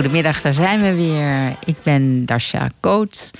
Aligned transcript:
Goedemiddag, 0.00 0.40
daar 0.40 0.54
zijn 0.54 0.80
we 0.80 0.94
weer. 0.94 1.56
Ik 1.64 1.76
ben 1.82 2.26
Dasha 2.26 2.68
Coates. 2.80 3.30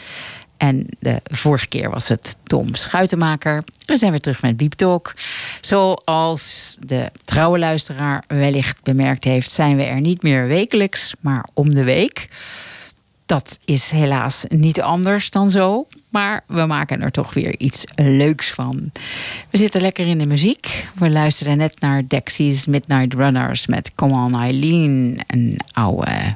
En 0.57 0.87
de 0.99 1.21
vorige 1.25 1.67
keer 1.67 1.91
was 1.91 2.09
het 2.09 2.37
Tom 2.43 2.75
Schuitenmaker. 2.75 3.65
We 3.85 3.97
zijn 3.97 4.11
weer 4.11 4.21
terug 4.21 4.43
met 4.43 4.57
Beep 4.57 4.73
Talk. 4.73 5.15
Zoals 5.61 6.77
de 6.87 7.11
trouwe 7.25 7.59
luisteraar 7.59 8.25
wellicht 8.27 8.83
bemerkt 8.83 9.25
heeft, 9.25 9.51
zijn 9.51 9.77
we 9.77 9.83
er 9.83 10.01
niet 10.01 10.23
meer 10.23 10.47
wekelijks, 10.47 11.15
maar 11.21 11.49
om 11.55 11.75
de 11.75 11.85
week. 11.85 12.29
Dat 13.27 13.59
is 13.65 13.91
helaas 13.91 14.45
niet 14.49 14.81
anders 14.81 15.31
dan 15.31 15.51
zo. 15.51 15.87
Maar 16.09 16.45
we 16.47 16.67
maken 16.67 17.03
er 17.03 17.11
toch 17.11 17.35
weer 17.35 17.59
iets 17.59 17.85
leuks 17.95 18.51
van. 18.51 18.91
We 19.51 19.59
zitten 19.59 19.81
lekker 19.81 20.07
in 20.07 20.19
de 20.19 20.27
muziek. 20.27 20.89
We 20.95 21.11
luisteren 21.11 21.57
net 21.57 21.81
naar 21.81 22.03
Dexys 22.09 22.67
Midnight 22.67 23.15
Runners 23.15 23.67
met 23.67 23.93
Come 23.95 24.15
On 24.15 24.41
Eileen. 24.41 25.21
Een 25.27 25.61
oude 25.73 26.35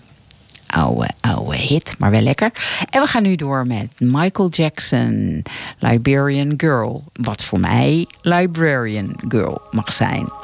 oude, 0.75 1.11
oude 1.21 1.57
hit, 1.57 1.95
maar 1.99 2.11
wel 2.11 2.21
lekker. 2.21 2.51
En 2.91 3.01
we 3.01 3.07
gaan 3.07 3.23
nu 3.23 3.37
door 3.37 3.67
met 3.67 3.89
Michael 3.99 4.49
Jackson, 4.49 5.43
Liberian 5.79 6.55
Girl. 6.57 7.05
Wat 7.13 7.43
voor 7.43 7.61
mij 7.61 8.07
Librarian 8.23 9.17
Girl 9.29 9.63
mag 9.71 9.93
zijn. 9.93 10.44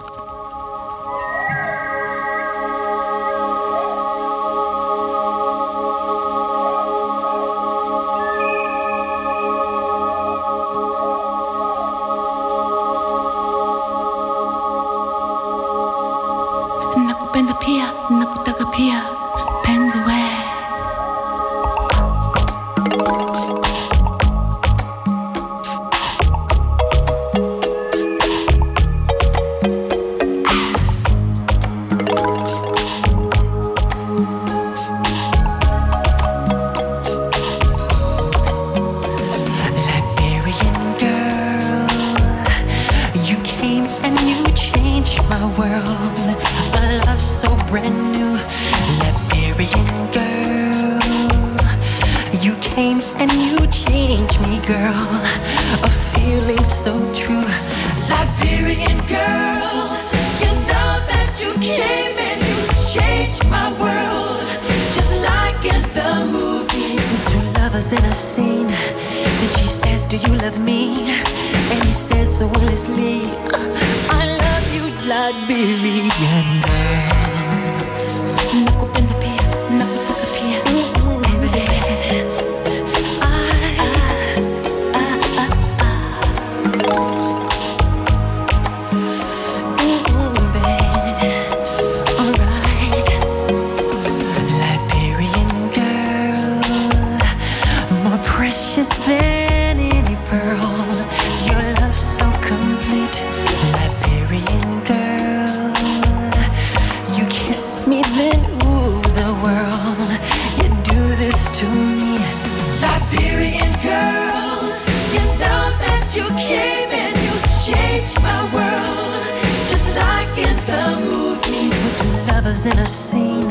scene. 123.11 123.51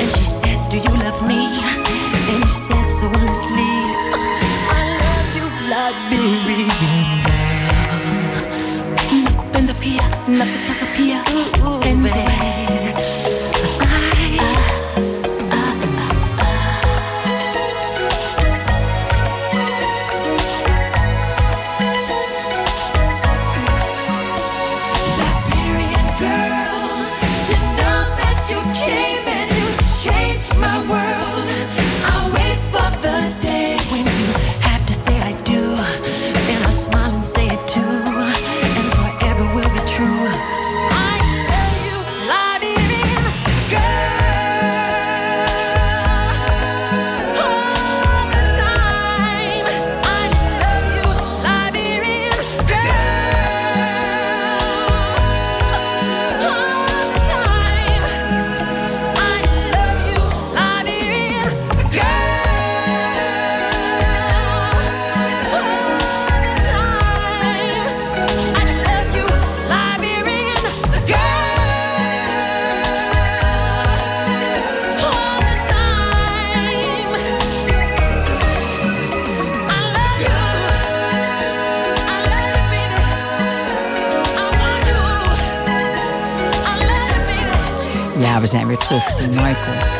And 0.00 0.10
she 0.16 0.24
says, 0.24 0.66
Do 0.68 0.76
you 0.78 0.92
love 1.04 1.20
me? 1.28 1.40
And 2.30 2.44
he 2.44 2.50
says, 2.50 2.86
So 2.98 3.06
honestly, 3.06 3.72
I 4.72 4.82
love 5.02 5.28
you, 5.36 5.46
Liberian 5.72 7.10
girl. 7.26 7.76
Nakupenda 9.24 9.74
pia, 9.82 10.04
nakutaka 10.38 10.86
pia. 10.96 11.18
Mm. 11.24 11.55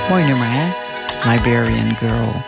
Mooi 0.09 0.25
nummer, 0.25 0.47
hè? 0.51 0.73
Liberian 1.33 1.95
Girl. 1.95 2.43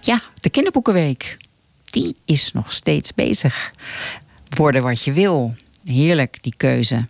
Ja, 0.00 0.20
de 0.40 0.50
kinderboekenweek. 0.50 1.36
Die 1.84 2.16
is 2.24 2.52
nog 2.52 2.72
steeds 2.72 3.14
bezig. 3.14 3.72
Worden 4.48 4.82
wat 4.82 5.02
je 5.02 5.12
wil. 5.12 5.54
Heerlijk, 5.84 6.38
die 6.40 6.54
keuze. 6.56 7.06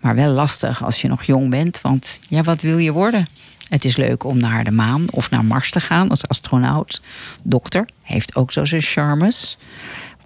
Maar 0.00 0.14
wel 0.14 0.30
lastig 0.30 0.84
als 0.84 1.00
je 1.00 1.08
nog 1.08 1.22
jong 1.22 1.50
bent. 1.50 1.80
Want 1.80 2.20
ja, 2.28 2.42
wat 2.42 2.60
wil 2.60 2.78
je 2.78 2.92
worden? 2.92 3.28
Het 3.68 3.84
is 3.84 3.96
leuk 3.96 4.24
om 4.24 4.38
naar 4.38 4.64
de 4.64 4.70
maan 4.70 5.06
of 5.10 5.30
naar 5.30 5.44
Mars 5.44 5.70
te 5.70 5.80
gaan 5.80 6.08
als 6.08 6.28
astronaut. 6.28 7.02
Dokter 7.42 7.88
heeft 8.02 8.34
ook 8.34 8.52
zo 8.52 8.64
zijn 8.64 8.82
charmes. 8.82 9.58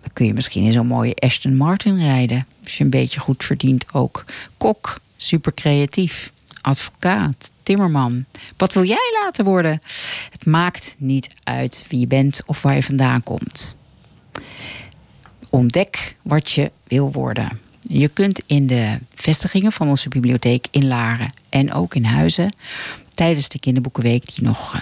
Dan 0.00 0.11
kun 0.12 0.26
je 0.26 0.35
misschien 0.35 0.64
in 0.64 0.73
zo'n 0.73 0.87
mooie 0.87 1.14
Aston 1.14 1.57
Martin 1.57 1.99
rijden. 1.99 2.47
Als 2.64 2.79
je 2.79 2.85
een 2.85 2.90
beetje 2.90 3.21
goed 3.21 3.45
verdient 3.45 3.85
ook. 3.93 4.25
Kok, 4.57 5.00
super 5.17 5.55
creatief. 5.55 6.33
Advocaat, 6.66 7.50
timmerman. 7.62 8.25
Wat 8.56 8.73
wil 8.73 8.85
jij 8.85 9.18
laten 9.23 9.44
worden? 9.44 9.80
Het 10.30 10.46
maakt 10.46 10.96
niet 10.99 11.28
uit 11.44 11.87
wie 11.88 12.00
je 12.00 12.06
bent 12.06 12.40
of 12.46 12.62
waar 12.62 12.75
je 12.75 12.82
vandaan 12.82 13.23
komt. 13.23 13.76
Ontdek 15.50 16.16
wat 16.23 16.50
je 16.50 16.70
wil 16.85 17.12
worden. 17.12 17.61
Je 17.80 18.08
kunt 18.08 18.42
in 18.46 18.66
de 18.66 18.99
vestigingen 19.14 19.73
van 19.73 19.88
onze 19.88 20.08
bibliotheek 20.08 20.66
in 20.70 20.87
Laren 20.87 21.32
en 21.49 21.73
ook 21.73 21.94
in 21.94 22.04
Huizen 22.04 22.56
tijdens 23.14 23.49
de 23.49 23.58
kinderboekenweek, 23.58 24.35
die 24.35 24.44
nog 24.44 24.75
uh, 24.75 24.80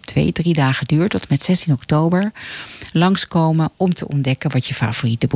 twee, 0.00 0.32
drie 0.32 0.54
dagen 0.54 0.86
duurt, 0.86 1.10
tot 1.10 1.28
met 1.28 1.42
16 1.42 1.72
oktober, 1.72 2.32
langskomen 2.92 3.70
om 3.76 3.94
te 3.94 4.08
ontdekken 4.08 4.50
wat 4.50 4.66
je 4.66 4.74
favoriete 4.74 5.28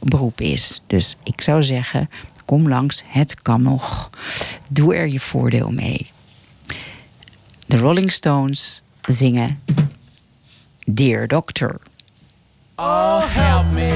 beroep 0.00 0.40
is. 0.40 0.82
Dus 0.86 1.16
ik 1.22 1.40
zou 1.40 1.62
zeggen, 1.62 2.08
Kom 2.46 2.68
langs, 2.68 3.02
het 3.06 3.42
kan 3.42 3.62
nog. 3.62 4.10
Doe 4.68 4.94
er 4.94 5.08
je 5.08 5.20
voordeel 5.20 5.70
mee. 5.70 6.10
De 7.66 7.78
Rolling 7.78 8.12
Stones 8.12 8.82
zingen 9.08 9.60
Dear 10.84 11.26
Doctor. 11.26 11.80
Oh, 12.76 13.22
help 13.26 13.72
me, 13.72 13.90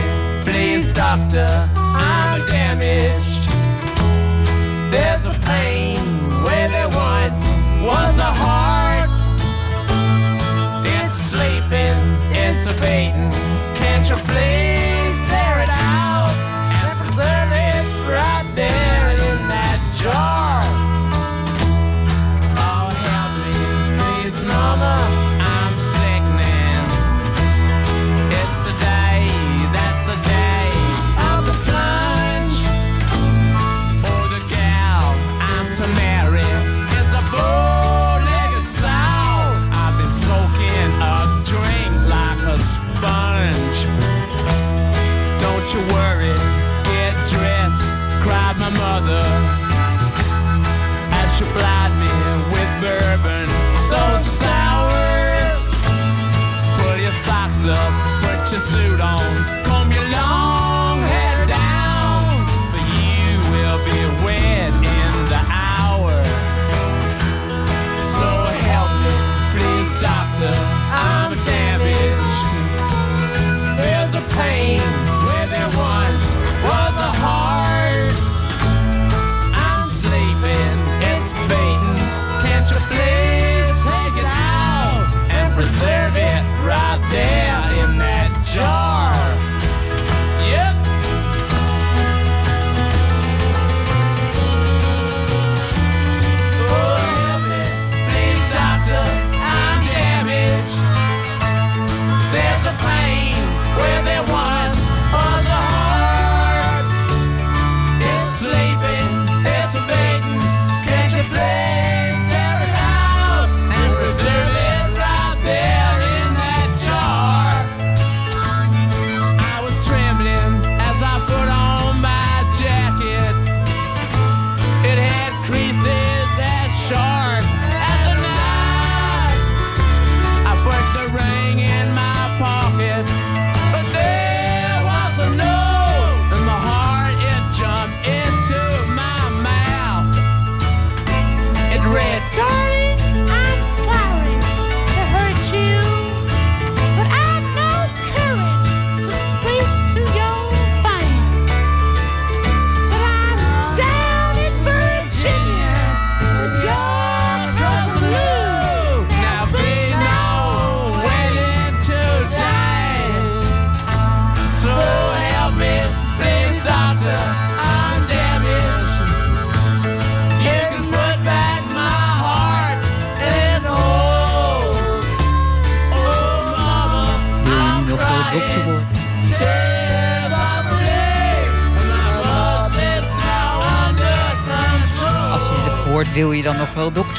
please, 0.45 0.93
doctor. 0.93 1.69
I'm 1.77 2.47
damaged. 2.49 3.30
your 45.73 45.83
work. 45.93 46.00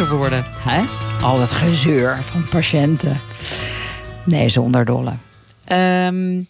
Dokter 0.02 0.20
worden? 0.20 0.46
Hè? 0.48 0.84
Al 1.26 1.38
dat 1.38 1.52
gezeur 1.52 2.18
van 2.18 2.48
patiënten. 2.48 3.22
Nee, 4.24 4.50
zonder 4.50 4.86
dolle. 4.86 5.14
Ehm, 5.64 6.42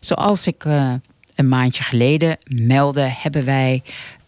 zoals 0.00 0.46
ik 0.46 0.64
eh, 0.64 0.92
een 1.34 1.48
maandje 1.48 1.82
geleden 1.82 2.36
meldde, 2.46 3.00
hebben 3.00 3.44
wij 3.44 3.82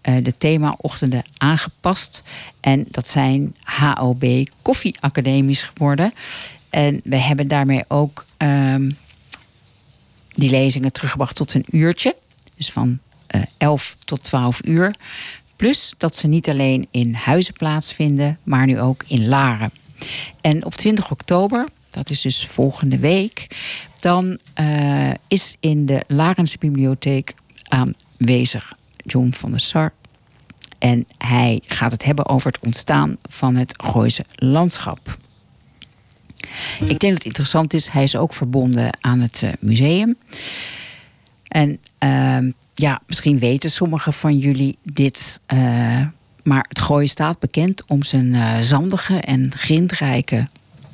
uh, 0.08 0.25
de 0.25 0.37
themaochtenden 0.38 1.25
aangepast. 1.38 2.22
En 2.60 2.87
dat 2.90 3.06
zijn 3.06 3.56
HOB 3.62 4.25
koffieacademies 4.62 5.62
geworden. 5.62 6.12
En 6.70 7.00
we 7.04 7.16
hebben 7.16 7.48
daarmee 7.48 7.84
ook 7.88 8.26
um, 8.38 8.96
die 10.28 10.50
lezingen 10.50 10.92
teruggebracht 10.92 11.37
tot 11.37 11.54
een 11.54 11.66
uurtje. 11.70 12.16
Dus 12.56 12.70
van 12.70 12.98
uh, 13.34 13.42
11 13.56 13.96
tot 14.04 14.22
12 14.22 14.60
uur. 14.64 14.94
Plus 15.58 15.94
dat 15.96 16.16
ze 16.16 16.26
niet 16.26 16.48
alleen 16.48 16.88
in 16.90 17.14
huizen 17.14 17.52
plaatsvinden, 17.52 18.38
maar 18.42 18.66
nu 18.66 18.80
ook 18.80 19.04
in 19.06 19.28
Laren. 19.28 19.72
En 20.40 20.64
op 20.64 20.74
20 20.74 21.10
oktober, 21.10 21.66
dat 21.90 22.10
is 22.10 22.20
dus 22.20 22.46
volgende 22.46 22.98
week, 22.98 23.46
dan 24.00 24.38
uh, 24.60 25.10
is 25.28 25.56
in 25.60 25.86
de 25.86 26.04
Larense 26.06 26.58
Bibliotheek 26.58 27.34
aanwezig 27.62 28.72
John 29.04 29.30
van 29.32 29.50
der 29.50 29.60
Sar. 29.60 29.92
En 30.78 31.06
hij 31.18 31.60
gaat 31.64 31.92
het 31.92 32.04
hebben 32.04 32.28
over 32.28 32.52
het 32.52 32.60
ontstaan 32.64 33.16
van 33.22 33.56
het 33.56 33.74
Gooise 33.76 34.24
landschap. 34.34 35.18
Ik 36.80 36.98
denk 36.98 37.00
dat 37.00 37.12
het 37.12 37.24
interessant 37.24 37.74
is, 37.74 37.88
hij 37.88 38.02
is 38.02 38.16
ook 38.16 38.34
verbonden 38.34 38.96
aan 39.00 39.20
het 39.20 39.42
uh, 39.44 39.50
museum. 39.60 40.16
En 41.48 41.78
uh, 42.04 42.52
ja, 42.78 43.00
misschien 43.06 43.38
weten 43.38 43.70
sommigen 43.70 44.12
van 44.12 44.38
jullie 44.38 44.78
dit. 44.82 45.40
Uh, 45.54 46.06
maar 46.42 46.64
het 46.68 46.80
Gooi 46.80 47.06
staat 47.06 47.38
bekend 47.38 47.82
om 47.87 48.02
zijn 48.02 48.26
uh, 48.26 48.58
zandige 48.58 49.16
en 49.20 49.52
grindrijke 49.56 50.49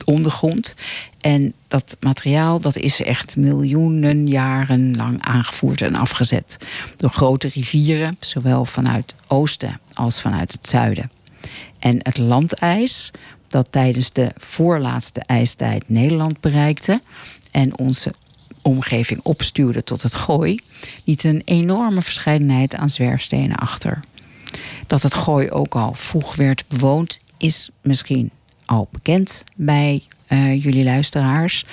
ondergrond. 0.05 0.75
En 1.21 1.55
dat 1.69 1.97
materiaal 2.01 2.61
dat 2.61 2.77
is 2.77 3.03
echt 3.03 3.37
miljoenen 3.37 4.29
jaren 4.29 4.97
lang 4.97 5.23
aangevoerd 5.23 5.83
en 5.83 5.95
afgezet 5.95 6.57
door 6.97 7.11
grote 7.11 7.49
rivieren, 7.49 8.17
zowel 8.21 8.65
vanuit 8.65 9.15
oosten 9.27 9.81
als 9.93 10.21
vanuit 10.21 10.53
het 10.53 10.69
zuiden. 10.69 11.11
En 11.79 11.99
het 12.03 12.19
landijs, 12.19 13.11
dat 13.49 13.73
tijdens 13.73 14.13
de 14.13 14.31
voorlaatste 14.37 15.21
ijstijd 15.27 15.89
Nederland 15.89 16.41
bereikte 16.41 17.01
en 17.51 17.79
onze 17.79 18.13
omgeving 18.65 19.21
opstuurde 19.23 19.85
tot 19.85 20.03
het 20.03 20.15
gooi, 20.15 20.59
liet 21.05 21.25
een 21.25 21.43
enorme 21.45 22.03
verscheidenheid 22.03 22.75
aan 22.75 22.91
zwerfstenen 22.91 23.57
achter. 23.57 24.01
Dat 24.87 25.03
het 25.03 25.15
gooi 25.15 25.51
ook 25.51 25.75
al 25.75 25.95
vroeg 25.95 26.35
werd 26.35 26.65
bewoond, 26.69 27.19
is 27.39 27.71
misschien 27.83 28.31
al 28.65 28.89
bekend 28.91 29.45
bij 29.57 30.03
uh, 30.29 30.63
jullie 30.63 30.85
luisteraars. 30.85 31.65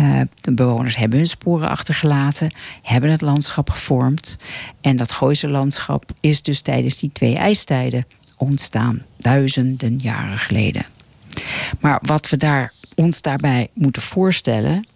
Uh, 0.00 0.20
de 0.40 0.54
bewoners 0.54 0.96
hebben 0.96 1.18
hun 1.18 1.26
sporen 1.26 1.68
achtergelaten, 1.68 2.50
hebben 2.82 3.10
het 3.10 3.20
landschap 3.20 3.70
gevormd. 3.70 4.36
En 4.80 4.96
dat 4.96 5.12
Gooise 5.12 5.48
landschap 5.48 6.12
is 6.20 6.42
dus 6.42 6.60
tijdens 6.60 6.96
die 6.96 7.10
twee 7.12 7.36
ijstijden 7.36 8.06
ontstaan, 8.36 9.02
duizenden 9.16 9.98
jaren 9.98 10.38
geleden. 10.38 10.86
Maar 11.80 11.98
wat 12.02 12.28
we 12.28 12.36
daar, 12.36 12.72
ons 12.94 13.20
daarbij 13.20 13.68
moeten 13.72 14.02
voorstellen, 14.02 14.86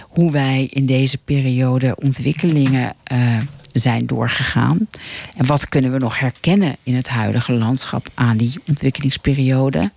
hoe 0.00 0.30
wij 0.30 0.64
in 0.64 0.86
deze 0.86 1.18
periode 1.18 1.96
ontwikkelingen 1.96 2.94
uh, 3.12 3.38
zijn 3.72 4.06
doorgegaan. 4.06 4.88
En 5.36 5.46
wat 5.46 5.68
kunnen 5.68 5.92
we 5.92 5.98
nog 5.98 6.18
herkennen 6.18 6.76
in 6.82 6.94
het 6.94 7.08
huidige 7.08 7.52
landschap 7.52 8.08
aan 8.14 8.36
die 8.36 8.60
ontwikkelingsperiode. 8.68 9.90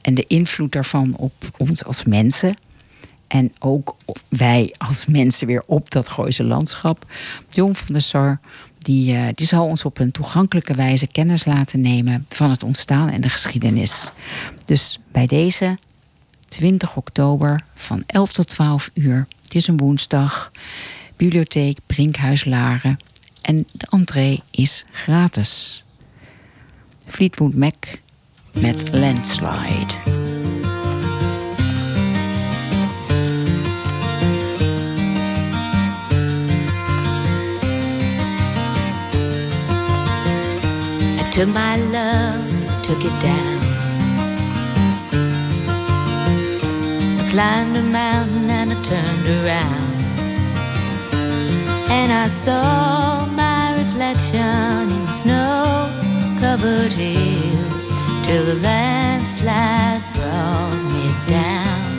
En 0.00 0.14
de 0.14 0.24
invloed 0.26 0.72
daarvan 0.72 1.16
op 1.16 1.32
ons 1.56 1.84
als 1.84 2.04
mensen. 2.04 2.54
En 3.26 3.52
ook 3.58 3.96
wij 4.28 4.74
als 4.78 5.06
mensen 5.06 5.46
weer 5.46 5.62
op 5.66 5.90
dat 5.90 6.08
Gooise 6.08 6.44
landschap. 6.44 7.06
Jon 7.50 7.74
van 7.76 7.92
der 7.92 8.02
Sar, 8.02 8.40
die, 8.78 9.14
uh, 9.14 9.26
die 9.34 9.46
zal 9.46 9.66
ons 9.66 9.84
op 9.84 9.98
een 9.98 10.10
toegankelijke 10.10 10.74
wijze 10.74 11.06
kennis 11.06 11.44
laten 11.44 11.80
nemen 11.80 12.26
van 12.28 12.50
het 12.50 12.62
ontstaan 12.62 13.08
en 13.08 13.20
de 13.20 13.28
geschiedenis. 13.28 14.10
Dus 14.64 14.98
bij 15.12 15.26
deze 15.26 15.78
20 16.52 16.96
oktober 16.96 17.64
van 17.74 18.02
11 18.06 18.32
tot 18.32 18.48
12 18.48 18.90
uur. 18.94 19.26
Het 19.42 19.54
is 19.54 19.66
een 19.66 19.76
woensdag. 19.76 20.50
Bibliotheek 21.16 21.78
Brinkhuis 21.86 22.44
Laren. 22.44 22.96
En 23.42 23.66
de 23.72 23.86
entree 23.90 24.42
is 24.50 24.84
gratis. 24.90 25.84
Fleetwood 27.06 27.54
Mac 27.54 27.74
met 28.52 28.92
Landslide. 28.92 30.20
Took 41.32 41.48
my 41.48 41.78
love, 41.78 42.82
took 42.82 43.02
it 43.02 43.20
down. 43.22 43.61
Climbed 47.32 47.74
a 47.74 47.82
mountain 47.82 48.50
and 48.50 48.72
I 48.72 48.82
turned 48.82 49.26
around. 49.26 49.94
And 51.90 52.12
I 52.12 52.26
saw 52.26 53.24
my 53.24 53.72
reflection 53.78 54.90
in 54.96 55.06
snow 55.06 55.88
covered 56.40 56.92
hills 56.92 57.86
till 58.26 58.44
the 58.44 58.56
landslide 58.56 60.02
brought 60.12 60.80
me 60.92 61.06
down. 61.26 61.92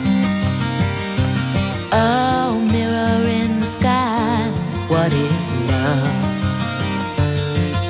Oh, 1.90 2.64
mirror 2.70 3.28
in 3.40 3.58
the 3.58 3.66
sky, 3.66 4.38
what 4.86 5.12
is 5.12 5.44
love? 5.72 6.14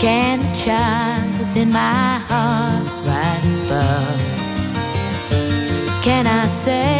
Can 0.00 0.40
the 0.40 0.52
child 0.64 1.30
within 1.38 1.70
my 1.70 2.18
heart 2.30 2.86
rise 3.04 3.52
above? 3.64 4.34
Can 6.02 6.26
I 6.26 6.46
the 6.46 6.93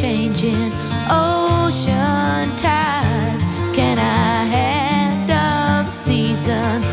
changing 0.00 0.70
ocean 1.08 2.54
tides? 2.56 3.44
Can 3.74 3.98
I 3.98 4.44
handle 4.44 5.84
the 5.84 5.90
seasons 5.90 6.86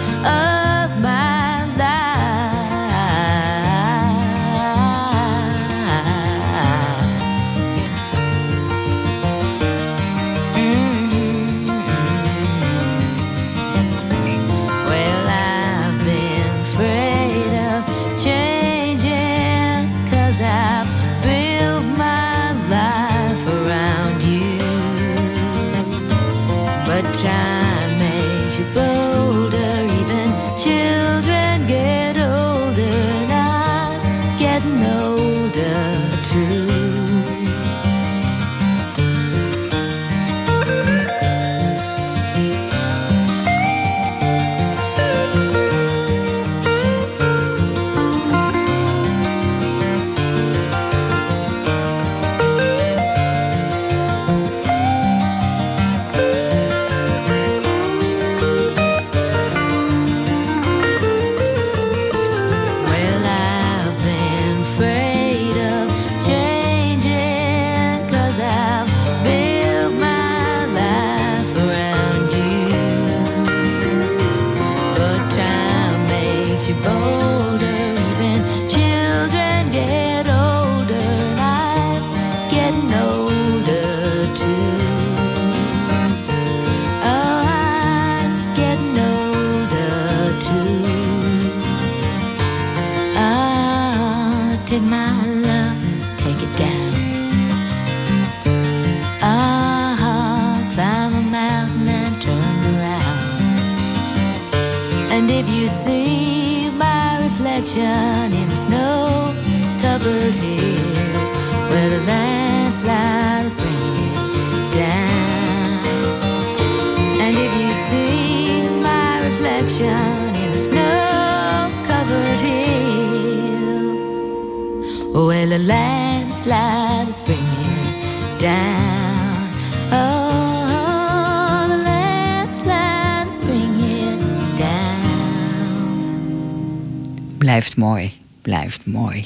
mooi. 138.86 139.26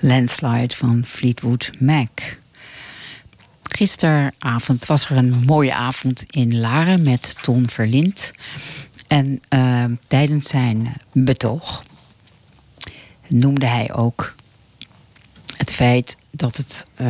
Landslide 0.00 0.76
van 0.76 1.04
Fleetwood 1.06 1.70
Mac. 1.80 2.08
Gisteravond 3.62 4.86
was 4.86 5.10
er 5.10 5.16
een 5.16 5.42
mooie 5.44 5.74
avond 5.74 6.24
in 6.30 6.60
Laren 6.60 7.02
met 7.02 7.36
Ton 7.42 7.68
Verlind. 7.68 8.32
En 9.06 9.42
eh, 9.48 9.84
tijdens 10.08 10.48
zijn 10.48 10.96
betoog 11.12 11.82
noemde 13.28 13.66
hij 13.66 13.94
ook 13.94 14.34
het 15.56 15.72
feit 15.72 16.16
dat 16.30 16.56
het 16.56 16.84
eh, 16.94 17.06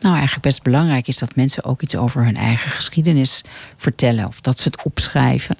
nou 0.00 0.14
eigenlijk 0.14 0.42
best 0.42 0.62
belangrijk 0.62 1.08
is 1.08 1.18
dat 1.18 1.36
mensen 1.36 1.64
ook 1.64 1.82
iets 1.82 1.96
over 1.96 2.24
hun 2.24 2.36
eigen 2.36 2.70
geschiedenis 2.70 3.42
vertellen 3.76 4.26
of 4.26 4.40
dat 4.40 4.58
ze 4.58 4.68
het 4.68 4.82
opschrijven. 4.82 5.56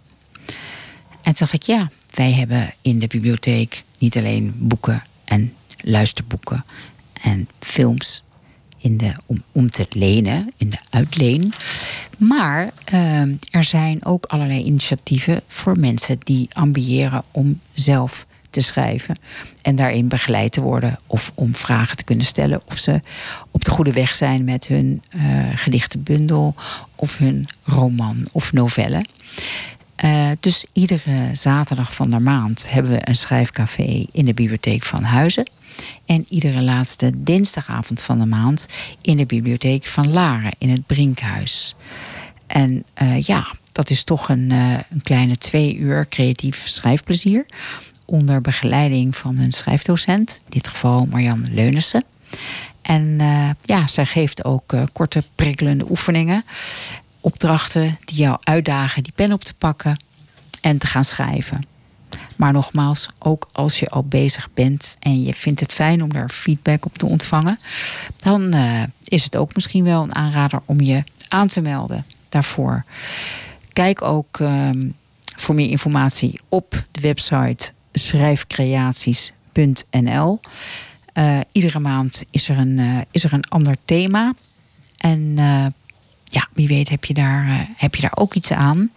En 1.22 1.22
toen 1.22 1.34
dacht 1.34 1.52
ik, 1.52 1.62
ja, 1.62 1.90
wij 2.10 2.32
hebben 2.32 2.74
in 2.80 2.98
de 2.98 3.06
bibliotheek 3.06 3.84
niet 4.04 4.16
alleen 4.16 4.54
boeken 4.56 5.02
en 5.24 5.52
luisterboeken 5.80 6.64
en 7.22 7.48
films 7.60 8.22
in 8.78 8.96
de, 8.96 9.14
om, 9.26 9.42
om 9.52 9.70
te 9.70 9.86
lenen, 9.90 10.52
in 10.56 10.70
de 10.70 10.78
uitleen. 10.90 11.52
Maar 12.18 12.72
ehm, 12.84 13.32
er 13.50 13.64
zijn 13.64 14.04
ook 14.04 14.26
allerlei 14.26 14.64
initiatieven 14.64 15.40
voor 15.46 15.78
mensen 15.78 16.16
die 16.18 16.48
ambiëren 16.52 17.22
om 17.30 17.60
zelf 17.74 18.26
te 18.50 18.60
schrijven 18.60 19.18
en 19.62 19.76
daarin 19.76 20.08
begeleid 20.08 20.52
te 20.52 20.60
worden 20.60 20.98
of 21.06 21.32
om 21.34 21.54
vragen 21.54 21.96
te 21.96 22.04
kunnen 22.04 22.26
stellen 22.26 22.60
of 22.64 22.78
ze 22.78 23.00
op 23.50 23.64
de 23.64 23.70
goede 23.70 23.92
weg 23.92 24.14
zijn 24.14 24.44
met 24.44 24.66
hun 24.66 25.02
eh, 25.08 25.20
gedichtenbundel 25.54 26.54
of 26.94 27.18
hun 27.18 27.46
roman 27.62 28.26
of 28.32 28.52
novelle. 28.52 29.04
Uh, 30.04 30.30
dus 30.40 30.64
iedere 30.72 31.28
zaterdag 31.32 31.94
van 31.94 32.10
de 32.10 32.18
maand 32.18 32.70
hebben 32.70 32.92
we 32.92 33.08
een 33.08 33.16
schrijfcafé 33.16 34.06
in 34.12 34.24
de 34.24 34.34
bibliotheek 34.34 34.82
van 34.82 35.02
Huizen. 35.02 35.50
En 36.06 36.26
iedere 36.28 36.62
laatste 36.62 37.10
dinsdagavond 37.14 38.00
van 38.00 38.18
de 38.18 38.26
maand 38.26 38.66
in 39.00 39.16
de 39.16 39.26
bibliotheek 39.26 39.84
van 39.84 40.12
Laren 40.12 40.52
in 40.58 40.68
het 40.68 40.86
Brinkhuis. 40.86 41.74
En 42.46 42.84
uh, 43.02 43.20
ja, 43.20 43.46
dat 43.72 43.90
is 43.90 44.04
toch 44.04 44.28
een, 44.28 44.50
uh, 44.50 44.78
een 44.90 45.02
kleine 45.02 45.38
twee 45.38 45.76
uur 45.76 46.08
creatief 46.08 46.66
schrijfplezier. 46.66 47.46
Onder 48.04 48.40
begeleiding 48.40 49.16
van 49.16 49.38
een 49.38 49.52
schrijfdocent, 49.52 50.40
in 50.44 50.50
dit 50.50 50.68
geval 50.68 51.06
Marjan 51.06 51.46
Leunissen. 51.50 52.04
En 52.82 53.18
ja, 53.62 53.86
zij 53.86 54.06
geeft 54.06 54.44
ook 54.44 54.74
korte 54.92 55.24
prikkelende 55.34 55.90
oefeningen. 55.90 56.44
Opdrachten 57.24 57.98
die 58.04 58.16
jou 58.16 58.38
uitdagen 58.42 59.02
die 59.02 59.12
pen 59.14 59.32
op 59.32 59.44
te 59.44 59.54
pakken 59.54 59.96
en 60.60 60.78
te 60.78 60.86
gaan 60.86 61.04
schrijven. 61.04 61.66
Maar 62.36 62.52
nogmaals, 62.52 63.08
ook 63.18 63.48
als 63.52 63.78
je 63.78 63.90
al 63.90 64.04
bezig 64.04 64.48
bent 64.54 64.96
en 64.98 65.22
je 65.22 65.34
vindt 65.34 65.60
het 65.60 65.72
fijn 65.72 66.02
om 66.02 66.12
daar 66.12 66.28
feedback 66.28 66.84
op 66.84 66.98
te 66.98 67.06
ontvangen, 67.06 67.58
dan 68.16 68.54
uh, 68.54 68.82
is 69.04 69.24
het 69.24 69.36
ook 69.36 69.54
misschien 69.54 69.84
wel 69.84 70.02
een 70.02 70.14
aanrader 70.14 70.60
om 70.64 70.80
je 70.80 71.02
aan 71.28 71.46
te 71.46 71.60
melden 71.60 72.06
daarvoor. 72.28 72.84
Kijk 73.72 74.02
ook 74.02 74.38
um, 74.38 74.94
voor 75.36 75.54
meer 75.54 75.70
informatie 75.70 76.40
op 76.48 76.84
de 76.90 77.00
website 77.00 77.72
schrijfcreaties.nl. 77.92 80.40
Uh, 81.14 81.40
iedere 81.52 81.78
maand 81.78 82.24
is 82.30 82.48
er, 82.48 82.58
een, 82.58 82.78
uh, 82.78 82.98
is 83.10 83.24
er 83.24 83.32
een 83.32 83.48
ander 83.48 83.76
thema. 83.84 84.34
En 84.96 85.38
ja, 86.34 86.48
wie 86.52 86.68
weet 86.68 86.88
heb 86.88 87.04
je 87.04 87.14
daar, 87.14 87.68
heb 87.76 87.94
je 87.94 88.02
daar 88.02 88.12
ook 88.14 88.34
iets 88.34 88.52
aan. 88.52 88.90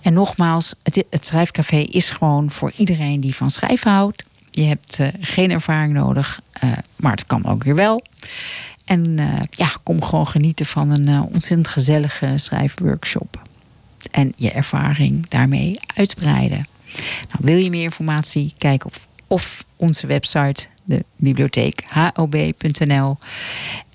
En 0.00 0.12
nogmaals, 0.12 0.74
het, 0.82 1.04
het, 1.10 1.26
schrijfcafé 1.26 1.76
is 1.76 2.10
gewoon 2.10 2.50
voor 2.50 2.72
iedereen 2.76 3.20
die 3.20 3.34
van 3.34 3.50
schrijven 3.50 3.90
houdt. 3.90 4.24
Je 4.50 4.62
hebt 4.64 4.98
uh, 4.98 5.08
geen 5.20 5.50
ervaring 5.50 5.92
nodig, 5.92 6.40
uh, 6.64 6.70
maar 6.96 7.12
het 7.12 7.26
kan 7.26 7.46
ook 7.46 7.64
weer 7.64 7.74
wel. 7.74 8.02
En 8.84 9.18
ja, 9.50 9.72
kom 9.82 10.02
gewoon 10.02 10.26
genieten 10.26 10.66
van 10.66 10.90
een 10.90 11.22
ontzettend 11.22 11.68
gezellige 11.68 12.32
schrijfworkshop. 12.36 13.42
En 14.10 14.32
je 14.36 14.50
ervaring 14.50 15.28
daarmee 15.28 15.78
uitbreiden. 15.94 16.66
Nou, 17.28 17.38
wil 17.38 17.56
je 17.56 17.70
meer 17.70 17.82
informatie? 17.82 18.54
Kijk 18.58 18.84
op 18.84 18.94
of 19.26 19.64
onze 19.76 20.06
website, 20.06 20.66
de 20.84 21.04
bibliotheek 21.16 21.84
hob.nl 22.14 23.16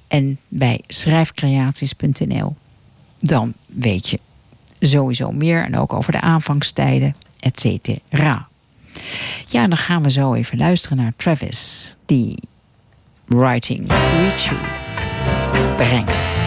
en 0.09 0.39
bij 0.47 0.81
schrijfcreaties.nl. 0.87 2.55
Dan 3.19 3.53
weet 3.65 4.09
je 4.09 4.19
sowieso 4.79 5.31
meer. 5.31 5.63
En 5.63 5.77
ook 5.77 5.93
over 5.93 6.11
de 6.11 6.21
aanvangstijden, 6.21 7.15
et 7.39 7.59
cetera. 7.59 8.47
Ja, 9.47 9.67
dan 9.67 9.77
gaan 9.77 10.03
we 10.03 10.11
zo 10.11 10.33
even 10.33 10.57
luisteren 10.57 10.97
naar 10.97 11.13
Travis, 11.17 11.95
die 12.05 12.37
Writing 13.25 13.87
Reach 13.87 14.43
You 14.43 14.57
brengt. 15.75 16.38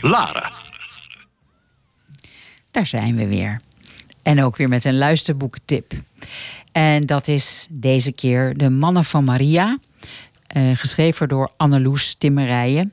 Lara. 0.00 0.52
Daar 2.70 2.86
zijn 2.86 3.16
we 3.16 3.26
weer. 3.26 3.60
En 4.22 4.42
ook 4.42 4.56
weer 4.56 4.68
met 4.68 4.84
een 4.84 4.98
luisterboekentip. 4.98 5.92
En 6.72 7.06
dat 7.06 7.28
is 7.28 7.66
deze 7.70 8.12
keer 8.12 8.56
De 8.56 8.70
Mannen 8.70 9.04
van 9.04 9.24
Maria. 9.24 9.78
eh, 10.46 10.70
geschreven 10.76 11.28
door 11.28 11.50
Anneloes 11.56 12.14
Timmerijen. 12.18 12.92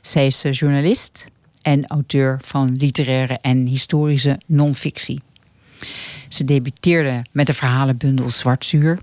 Zij 0.00 0.26
is 0.26 0.44
eh, 0.44 0.52
journalist 0.52 1.26
en 1.62 1.86
auteur 1.86 2.40
van 2.44 2.76
literaire 2.76 3.38
en 3.40 3.66
historische 3.66 4.38
non-fictie. 4.46 5.20
Ze 6.34 6.44
debuteerde 6.44 7.22
met 7.30 7.46
de 7.46 7.54
verhalenbundel 7.54 8.30
Zwartzuur, 8.30 8.98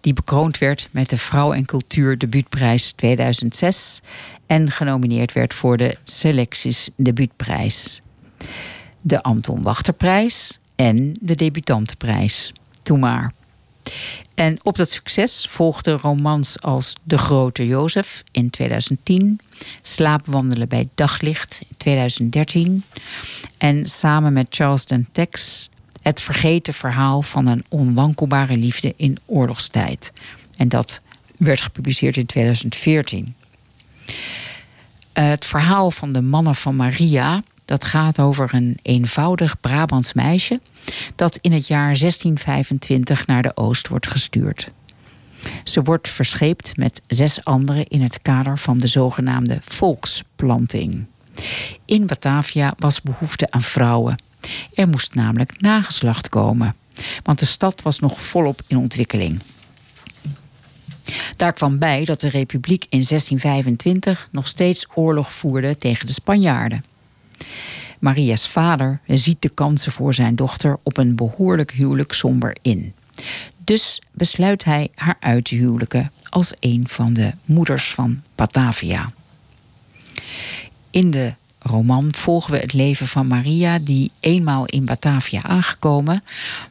die 0.00 0.12
bekroond 0.12 0.58
werd 0.58 0.88
met 0.90 1.10
de 1.10 1.18
Vrouw 1.18 1.52
en 1.52 1.64
Cultuur 1.64 2.18
Debuutprijs 2.18 2.92
2006 2.92 4.00
en 4.46 4.70
genomineerd 4.70 5.32
werd 5.32 5.54
voor 5.54 5.76
de 5.76 5.96
Selectis 6.04 6.88
Debuutprijs, 6.96 8.02
de 9.00 9.22
Anton 9.22 9.62
Wachterprijs 9.62 10.58
en 10.76 11.16
de 11.20 11.34
Debutantenprijs. 11.34 12.52
Toen 12.82 13.00
maar. 13.00 13.32
En 14.34 14.58
op 14.62 14.76
dat 14.76 14.90
succes 14.90 15.46
volgden 15.50 15.98
romans 15.98 16.60
als 16.62 16.92
De 17.02 17.18
Grote 17.18 17.66
Jozef 17.66 18.22
in 18.30 18.50
2010, 18.50 19.40
Slaapwandelen 19.82 20.68
bij 20.68 20.88
Daglicht 20.94 21.60
in 21.68 21.76
2013 21.76 22.84
en 23.58 23.86
samen 23.86 24.32
met 24.32 24.46
Charles 24.50 24.84
Dentex 24.84 25.68
Het 26.06 26.20
vergeten 26.20 26.74
verhaal 26.74 27.22
van 27.22 27.46
een 27.46 27.64
onwankelbare 27.68 28.56
liefde 28.56 28.94
in 28.96 29.18
oorlogstijd. 29.24 30.12
En 30.56 30.68
dat 30.68 31.00
werd 31.36 31.60
gepubliceerd 31.60 32.16
in 32.16 32.26
2014. 32.26 33.34
Het 35.12 35.44
verhaal 35.44 35.90
van 35.90 36.12
de 36.12 36.20
mannen 36.20 36.54
van 36.54 36.76
Maria 36.76 37.42
dat 37.64 37.84
gaat 37.84 38.18
over 38.18 38.54
een 38.54 38.78
eenvoudig 38.82 39.60
Brabants 39.60 40.12
meisje 40.12 40.60
dat 41.14 41.38
in 41.40 41.52
het 41.52 41.66
jaar 41.66 41.98
1625 41.98 43.26
naar 43.26 43.42
de 43.42 43.56
oost 43.56 43.88
wordt 43.88 44.06
gestuurd. 44.06 44.70
Ze 45.64 45.82
wordt 45.82 46.08
verscheept 46.08 46.76
met 46.76 47.02
zes 47.06 47.44
anderen 47.44 47.86
in 47.86 48.02
het 48.02 48.22
kader 48.22 48.58
van 48.58 48.78
de 48.78 48.88
zogenaamde 48.88 49.58
volksplanting. 49.64 51.06
In 51.84 52.06
Batavia 52.06 52.74
was 52.78 53.02
behoefte 53.02 53.50
aan 53.50 53.62
vrouwen. 53.62 54.16
Er 54.74 54.88
moest 54.88 55.14
namelijk 55.14 55.60
nageslacht 55.60 56.28
komen, 56.28 56.76
want 57.22 57.38
de 57.38 57.46
stad 57.46 57.82
was 57.82 57.98
nog 57.98 58.20
volop 58.20 58.62
in 58.66 58.76
ontwikkeling. 58.76 59.40
Daar 61.36 61.52
kwam 61.52 61.78
bij 61.78 62.04
dat 62.04 62.20
de 62.20 62.28
Republiek 62.28 62.82
in 62.82 63.04
1625 63.08 64.28
nog 64.30 64.48
steeds 64.48 64.86
oorlog 64.94 65.32
voerde 65.32 65.76
tegen 65.76 66.06
de 66.06 66.12
Spanjaarden. 66.12 66.84
Maria's 67.98 68.48
vader 68.48 69.00
ziet 69.06 69.42
de 69.42 69.48
kansen 69.48 69.92
voor 69.92 70.14
zijn 70.14 70.36
dochter 70.36 70.78
op 70.82 70.96
een 70.96 71.16
behoorlijk 71.16 71.72
huwelijk 71.72 72.12
somber 72.12 72.56
in. 72.62 72.94
Dus 73.64 74.00
besluit 74.12 74.64
hij 74.64 74.88
haar 74.94 75.16
uit 75.20 75.44
te 75.44 75.54
huwelijken 75.54 76.10
als 76.28 76.54
een 76.60 76.84
van 76.88 77.12
de 77.12 77.32
moeders 77.44 77.94
van 77.94 78.22
Batavia. 78.34 79.12
In 80.90 81.10
de 81.10 81.32
roman 81.66 82.14
volgen 82.14 82.52
we 82.52 82.58
het 82.58 82.72
leven 82.72 83.08
van 83.08 83.26
Maria, 83.26 83.78
die 83.78 84.10
eenmaal 84.20 84.66
in 84.66 84.84
Batavia 84.84 85.42
aangekomen, 85.42 86.22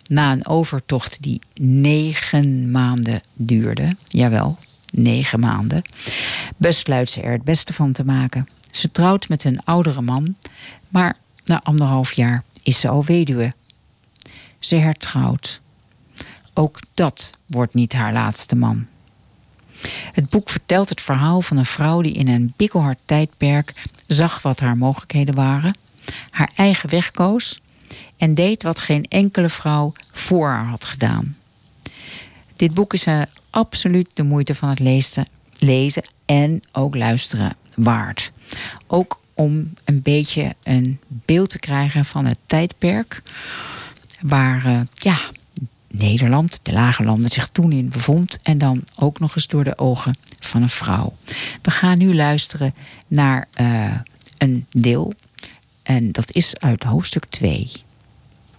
na 0.08 0.32
een 0.32 0.48
overtocht 0.48 1.18
die 1.22 1.42
negen 1.54 2.72
maanden 2.72 3.22
duurde, 3.34 3.96
jawel, 4.08 4.58
negen 4.92 5.40
maanden, 5.40 5.82
besluit 6.58 7.10
ze 7.10 7.22
er 7.22 7.32
het 7.32 7.44
beste 7.44 7.74
van 7.74 7.92
te 7.92 8.06
maken. 8.06 8.48
Ze 8.72 8.92
trouwt 8.92 9.30
met 9.30 9.44
een 9.44 9.64
oudere 9.64 10.02
man, 10.02 10.36
maar 10.88 11.16
na 11.46 11.62
anderhalf 11.64 12.12
jaar 12.12 12.44
is 12.64 12.80
ze 12.80 12.88
al 12.88 13.04
weduwe. 13.04 13.54
Ze 14.60 14.76
hertrouwt. 14.76 15.62
Ook 16.54 16.80
dat 16.94 17.38
wordt 17.46 17.74
niet 17.74 17.94
haar 17.94 18.14
laatste 18.14 18.56
man. 18.56 18.88
Het 20.12 20.30
boek 20.30 20.50
vertelt 20.50 20.90
het 20.90 21.02
verhaal 21.02 21.42
van 21.42 21.58
een 21.58 21.66
vrouw 21.66 22.02
die 22.02 22.14
in 22.14 22.28
een 22.28 22.54
bikkelhard 22.56 23.00
tijdperk 23.06 23.74
zag 24.08 24.42
wat 24.42 24.60
haar 24.60 24.78
mogelijkheden 24.78 25.36
waren, 25.36 25.76
haar 26.30 26.52
eigen 26.56 26.90
weg 26.90 27.12
koos 27.12 27.62
en 28.18 28.34
deed 28.34 28.64
wat 28.64 28.80
geen 28.80 29.04
enkele 29.04 29.50
vrouw 29.50 29.94
voor 30.12 30.48
haar 30.48 30.66
had 30.66 30.86
gedaan. 30.86 31.38
Dit 32.56 32.74
boek 32.74 32.94
is 32.94 33.06
uh, 33.06 33.22
absoluut 33.50 34.10
de 34.14 34.24
moeite 34.24 34.56
van 34.56 34.70
het 34.70 34.80
lezen, 34.80 35.28
lezen 35.60 36.04
en 36.26 36.62
ook 36.72 36.96
luisteren 36.96 37.56
waard. 37.76 38.32
Ook 38.88 39.20
om 39.34 39.74
een 39.84 40.02
beetje 40.02 40.56
een 40.64 41.00
beeld 41.08 41.50
te 41.50 41.60
krijgen 41.60 42.06
van 42.06 42.26
het 42.26 42.38
tijdperk 42.46 43.22
waar 44.22 44.66
uh, 44.66 44.82
ja, 44.94 45.18
Nederland, 45.98 46.60
de 46.64 46.72
lage 46.72 47.04
landen, 47.04 47.32
zich 47.32 47.48
toen 47.48 47.72
in 47.72 47.90
bevond. 47.90 48.38
En 48.44 48.58
dan 48.58 48.84
ook 48.96 49.20
nog 49.20 49.36
eens 49.36 49.48
door 49.48 49.64
de 49.64 49.78
ogen 49.78 50.18
van 50.40 50.62
een 50.62 50.70
vrouw. 50.70 51.14
We 51.62 51.72
gaan 51.72 51.98
nu 51.98 52.16
luisteren 52.16 52.74
naar 53.08 53.48
uh, 53.62 53.92
een 54.38 54.66
deel. 54.70 55.14
En 55.84 56.12
dat 56.12 56.32
is 56.32 56.58
uit 56.60 56.84
hoofdstuk 56.84 57.26
2. 57.26 57.72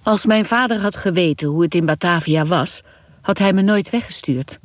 Als 0.03 0.27
mijn 0.27 0.45
vader 0.45 0.81
had 0.81 0.97
geweten 0.97 1.49
hoe 1.49 1.63
het 1.63 1.75
in 1.75 1.87
Batavia 1.87 2.45
was, 2.45 2.83
had 3.21 3.39
hij 3.39 3.53
me 3.53 3.63
nooit 3.63 3.91
weggestuurd. 3.91 4.59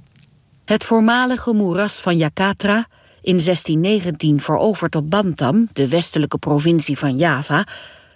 Het 0.65 0.83
voormalige 0.83 1.53
moeras 1.53 1.99
van 1.99 2.17
Jakatra, 2.17 2.87
in 3.21 3.37
1619 3.37 4.39
veroverd 4.39 4.95
op 4.95 5.09
Bantam, 5.09 5.69
de 5.73 5.87
westelijke 5.87 6.37
provincie 6.37 6.97
van 6.97 7.17
Java, 7.17 7.65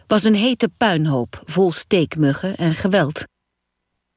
was 0.08 0.24
een 0.24 0.36
hete 0.36 0.70
puinhoop 0.78 1.44
vol 1.46 1.72
steekmuggen 1.72 2.56
en 2.56 2.76
geweld. 2.76 3.24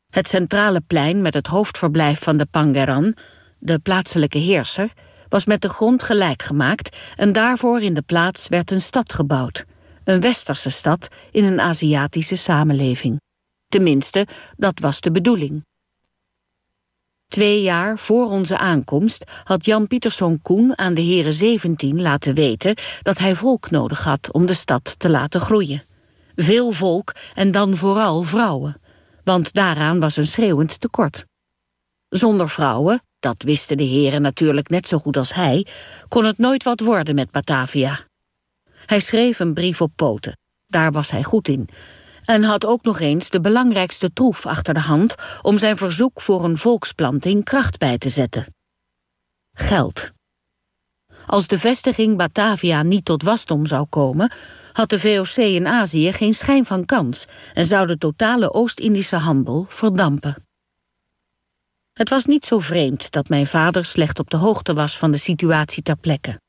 Het 0.08 0.28
centrale 0.28 0.80
plein 0.80 1.22
met 1.22 1.34
het 1.34 1.46
hoofdverblijf 1.46 2.22
van 2.22 2.36
de 2.36 2.46
Pangeran, 2.46 3.16
de 3.58 3.78
plaatselijke 3.78 4.38
heerser, 4.38 4.92
was 5.28 5.46
met 5.46 5.60
de 5.60 5.68
grond 5.68 6.02
gelijk 6.02 6.42
gemaakt 6.42 6.96
en 7.16 7.32
daarvoor 7.32 7.80
in 7.80 7.94
de 7.94 8.02
plaats 8.02 8.48
werd 8.48 8.70
een 8.70 8.80
stad 8.80 9.12
gebouwd. 9.12 9.64
Een 10.04 10.20
westerse 10.20 10.70
stad 10.70 11.08
in 11.30 11.44
een 11.44 11.60
Aziatische 11.60 12.36
samenleving. 12.36 13.20
Tenminste, 13.68 14.26
dat 14.56 14.80
was 14.80 15.00
de 15.00 15.10
bedoeling. 15.10 15.66
Twee 17.26 17.62
jaar 17.62 17.98
voor 17.98 18.30
onze 18.30 18.58
aankomst 18.58 19.24
had 19.44 19.64
Jan 19.64 19.86
Pieterszoon 19.86 20.42
Koen 20.42 20.78
aan 20.78 20.94
de 20.94 21.00
heren 21.00 21.32
17 21.32 22.00
laten 22.00 22.34
weten 22.34 22.74
dat 23.02 23.18
hij 23.18 23.34
volk 23.34 23.70
nodig 23.70 24.04
had 24.04 24.32
om 24.32 24.46
de 24.46 24.54
stad 24.54 24.98
te 24.98 25.08
laten 25.08 25.40
groeien. 25.40 25.82
Veel 26.34 26.70
volk 26.70 27.14
en 27.34 27.50
dan 27.50 27.76
vooral 27.76 28.22
vrouwen 28.22 28.80
want 29.28 29.52
daaraan 29.52 30.00
was 30.00 30.16
een 30.16 30.26
schreeuwend 30.26 30.80
tekort. 30.80 31.26
Zonder 32.08 32.48
vrouwen, 32.48 33.02
dat 33.20 33.42
wisten 33.42 33.76
de 33.76 33.82
heren 33.82 34.22
natuurlijk 34.22 34.68
net 34.68 34.88
zo 34.88 34.98
goed 34.98 35.16
als 35.16 35.34
hij, 35.34 35.66
kon 36.08 36.24
het 36.24 36.38
nooit 36.38 36.62
wat 36.62 36.80
worden 36.80 37.14
met 37.14 37.30
Batavia. 37.30 37.98
Hij 38.86 39.00
schreef 39.00 39.38
een 39.38 39.54
brief 39.54 39.80
op 39.80 39.92
poten, 39.96 40.38
daar 40.66 40.92
was 40.92 41.10
hij 41.10 41.22
goed 41.22 41.48
in, 41.48 41.68
en 42.24 42.42
had 42.42 42.66
ook 42.66 42.84
nog 42.84 43.00
eens 43.00 43.30
de 43.30 43.40
belangrijkste 43.40 44.12
troef 44.12 44.46
achter 44.46 44.74
de 44.74 44.80
hand 44.80 45.14
om 45.42 45.58
zijn 45.58 45.76
verzoek 45.76 46.20
voor 46.20 46.44
een 46.44 46.58
volksplanting 46.58 47.44
kracht 47.44 47.78
bij 47.78 47.98
te 47.98 48.08
zetten. 48.08 48.54
Geld. 49.52 50.12
Als 51.28 51.46
de 51.46 51.58
vestiging 51.58 52.16
Batavia 52.16 52.82
niet 52.82 53.04
tot 53.04 53.22
wasdom 53.22 53.66
zou 53.66 53.86
komen, 53.86 54.32
had 54.72 54.90
de 54.90 55.00
VOC 55.00 55.36
in 55.36 55.66
Azië 55.66 56.12
geen 56.12 56.34
schijn 56.34 56.64
van 56.64 56.84
kans 56.84 57.26
en 57.54 57.64
zou 57.64 57.86
de 57.86 57.98
totale 57.98 58.52
Oost-Indische 58.52 59.16
handel 59.16 59.66
verdampen. 59.68 60.46
Het 61.92 62.08
was 62.08 62.24
niet 62.24 62.44
zo 62.44 62.58
vreemd 62.58 63.10
dat 63.10 63.28
mijn 63.28 63.46
vader 63.46 63.84
slecht 63.84 64.18
op 64.18 64.30
de 64.30 64.36
hoogte 64.36 64.74
was 64.74 64.98
van 64.98 65.10
de 65.10 65.18
situatie 65.18 65.82
ter 65.82 65.96
plekke. 65.96 66.40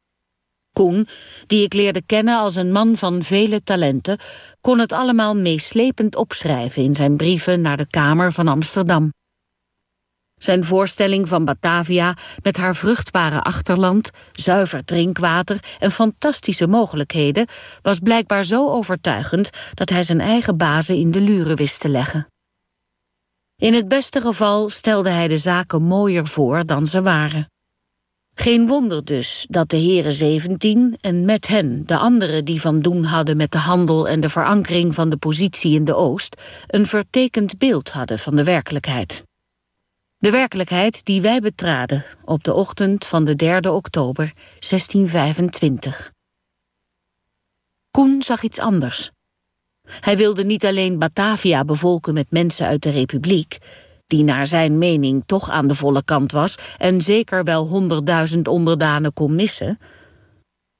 Koen, 0.73 1.07
die 1.47 1.63
ik 1.63 1.73
leerde 1.73 2.01
kennen 2.05 2.37
als 2.37 2.55
een 2.55 2.71
man 2.71 2.97
van 2.97 3.23
vele 3.23 3.63
talenten, 3.63 4.17
kon 4.61 4.79
het 4.79 4.91
allemaal 4.91 5.35
meeslepend 5.35 6.15
opschrijven 6.15 6.83
in 6.83 6.95
zijn 6.95 7.17
brieven 7.17 7.61
naar 7.61 7.77
de 7.77 7.87
Kamer 7.87 8.31
van 8.31 8.47
Amsterdam. 8.47 9.11
Zijn 10.39 10.65
voorstelling 10.65 11.27
van 11.27 11.45
Batavia 11.45 12.15
met 12.43 12.57
haar 12.57 12.75
vruchtbare 12.75 13.41
achterland, 13.41 14.09
zuiver 14.31 14.85
drinkwater 14.85 15.59
en 15.79 15.91
fantastische 15.91 16.67
mogelijkheden 16.67 17.47
was 17.81 17.99
blijkbaar 17.99 18.43
zo 18.43 18.69
overtuigend 18.69 19.49
dat 19.73 19.89
hij 19.89 20.03
zijn 20.03 20.21
eigen 20.21 20.57
bazen 20.57 20.95
in 20.95 21.11
de 21.11 21.21
luren 21.21 21.55
wist 21.55 21.79
te 21.79 21.89
leggen. 21.89 22.27
In 23.55 23.73
het 23.73 23.87
beste 23.87 24.21
geval 24.21 24.69
stelde 24.69 25.09
hij 25.09 25.27
de 25.27 25.37
zaken 25.37 25.83
mooier 25.83 26.27
voor 26.27 26.65
dan 26.65 26.87
ze 26.87 27.01
waren. 27.01 27.47
Geen 28.35 28.67
wonder 28.67 29.05
dus 29.05 29.45
dat 29.49 29.69
de 29.69 29.77
heren 29.77 30.13
17 30.13 30.97
en 31.01 31.25
met 31.25 31.47
hen 31.47 31.83
de 31.85 31.97
anderen 31.97 32.45
die 32.45 32.61
van 32.61 32.79
doen 32.79 33.03
hadden 33.03 33.37
met 33.37 33.51
de 33.51 33.57
handel 33.57 34.07
en 34.07 34.21
de 34.21 34.29
verankering 34.29 34.95
van 34.95 35.09
de 35.09 35.17
positie 35.17 35.75
in 35.75 35.85
de 35.85 35.95
Oost 35.95 36.41
een 36.67 36.85
vertekend 36.85 37.57
beeld 37.57 37.89
hadden 37.89 38.19
van 38.19 38.35
de 38.35 38.43
werkelijkheid. 38.43 39.27
De 40.21 40.31
werkelijkheid 40.31 41.05
die 41.05 41.21
wij 41.21 41.39
betraden 41.39 42.05
op 42.25 42.43
de 42.43 42.53
ochtend 42.53 43.05
van 43.05 43.25
de 43.25 43.35
3 43.35 43.71
oktober 43.71 44.33
1625. 44.59 46.11
Koen 47.91 48.21
zag 48.21 48.43
iets 48.43 48.59
anders. 48.59 49.11
Hij 49.87 50.17
wilde 50.17 50.43
niet 50.43 50.65
alleen 50.65 50.99
Batavia 50.99 51.65
bevolken 51.65 52.13
met 52.13 52.31
mensen 52.31 52.67
uit 52.67 52.83
de 52.83 52.89
Republiek, 52.89 53.57
die 54.07 54.23
naar 54.23 54.47
zijn 54.47 54.77
mening 54.77 55.23
toch 55.25 55.49
aan 55.49 55.67
de 55.67 55.75
volle 55.75 56.03
kant 56.03 56.31
was 56.31 56.57
en 56.77 57.01
zeker 57.01 57.43
wel 57.43 57.67
honderdduizend 57.67 58.47
onderdanen 58.47 59.13
kon 59.13 59.35
missen. 59.35 59.79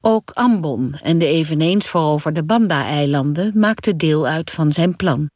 Ook 0.01 0.31
Ambon 0.31 0.93
en 1.01 1.17
de 1.17 1.27
eveneens 1.27 1.89
veroverde 1.89 2.43
Banda-eilanden 2.43 3.51
maakten 3.59 3.97
deel 3.97 4.27
uit 4.27 4.51
van 4.51 4.71
zijn 4.71 4.95
plan. 4.95 5.29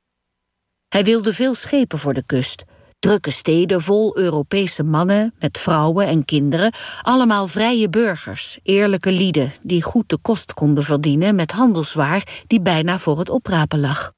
Hij 0.88 1.04
wilde 1.04 1.34
veel 1.34 1.56
schepen 1.56 2.00
voor 2.00 2.13
de 2.13 2.24
kust, 2.26 2.63
drukke 3.04 3.32
steden 3.32 3.82
vol 3.82 4.18
Europese 4.18 4.84
mannen 4.84 5.34
met 5.39 5.58
vrouwen 5.58 6.08
en 6.08 6.26
kinderen, 6.26 6.74
allemaal 7.02 7.48
vrije 7.48 7.89
burgers, 7.89 8.60
eerlijke 8.63 9.12
lieden 9.12 9.54
die 9.62 9.82
goed 9.82 10.10
de 10.10 10.18
kost 10.18 10.54
konden 10.54 10.84
verdienen 10.84 11.36
met 11.36 11.52
handelswaar 11.52 12.44
die 12.48 12.62
bijna 12.62 13.00
voor 13.00 13.20
het 13.20 13.30
oprapen 13.30 13.80
lag. 13.80 14.13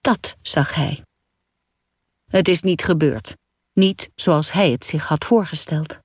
Dat 0.00 0.36
zag 0.42 0.74
hij. 0.74 1.02
Het 2.26 2.48
is 2.48 2.62
niet 2.62 2.84
gebeurd, 2.84 3.36
niet 3.72 4.10
zoals 4.14 4.52
hij 4.52 4.70
het 4.70 4.84
zich 4.84 5.06
had 5.06 5.24
voorgesteld. 5.24 5.98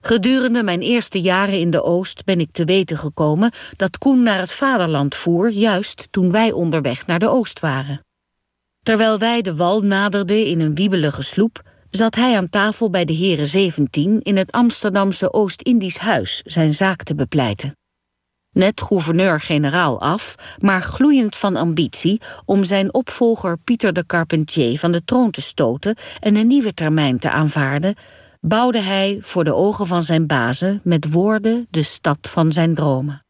Gedurende 0.00 0.62
mijn 0.62 0.80
eerste 0.80 1.20
jaren 1.20 1.58
in 1.58 1.70
de 1.70 1.82
Oost 1.82 2.24
ben 2.24 2.40
ik 2.40 2.52
te 2.52 2.64
weten 2.64 2.98
gekomen 2.98 3.52
dat 3.76 3.98
Koen 3.98 4.22
naar 4.22 4.38
het 4.38 4.52
vaderland 4.52 5.14
voer, 5.14 5.50
juist 5.50 6.08
toen 6.10 6.30
wij 6.30 6.52
onderweg 6.52 7.06
naar 7.06 7.18
de 7.18 7.28
Oost 7.28 7.60
waren. 7.60 8.04
Terwijl 8.90 9.18
wij 9.18 9.42
de 9.42 9.56
wal 9.56 9.80
naderden 9.80 10.46
in 10.46 10.60
een 10.60 10.74
wiebelige 10.74 11.22
sloep, 11.22 11.62
zat 11.90 12.14
hij 12.14 12.36
aan 12.36 12.48
tafel 12.48 12.90
bij 12.90 13.04
de 13.04 13.12
heren 13.12 13.46
17 13.46 14.20
in 14.22 14.36
het 14.36 14.52
Amsterdamse 14.52 15.32
Oost-Indisch 15.32 15.98
Huis 15.98 16.42
zijn 16.44 16.74
zaak 16.74 17.02
te 17.02 17.14
bepleiten. 17.14 17.76
Net 18.52 18.80
gouverneur-generaal 18.80 20.00
af, 20.00 20.34
maar 20.58 20.82
gloeiend 20.82 21.36
van 21.36 21.56
ambitie 21.56 22.20
om 22.44 22.64
zijn 22.64 22.94
opvolger 22.94 23.58
Pieter 23.58 23.92
de 23.92 24.06
Carpentier 24.06 24.78
van 24.78 24.92
de 24.92 25.04
troon 25.04 25.30
te 25.30 25.42
stoten 25.42 25.94
en 26.20 26.36
een 26.36 26.46
nieuwe 26.46 26.74
termijn 26.74 27.18
te 27.18 27.30
aanvaarden, 27.30 27.94
bouwde 28.40 28.80
hij 28.80 29.18
voor 29.20 29.44
de 29.44 29.54
ogen 29.54 29.86
van 29.86 30.02
zijn 30.02 30.26
bazen 30.26 30.80
met 30.84 31.12
woorden 31.12 31.66
de 31.70 31.82
stad 31.82 32.18
van 32.20 32.52
zijn 32.52 32.74
dromen. 32.74 33.24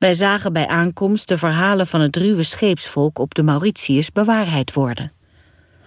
Wij 0.00 0.14
zagen 0.14 0.52
bij 0.52 0.66
aankomst 0.66 1.28
de 1.28 1.38
verhalen 1.38 1.86
van 1.86 2.00
het 2.00 2.16
ruwe 2.16 2.42
scheepsvolk 2.42 3.18
op 3.18 3.34
de 3.34 3.42
Mauritius 3.42 4.12
bewaarheid 4.12 4.72
worden. 4.72 5.12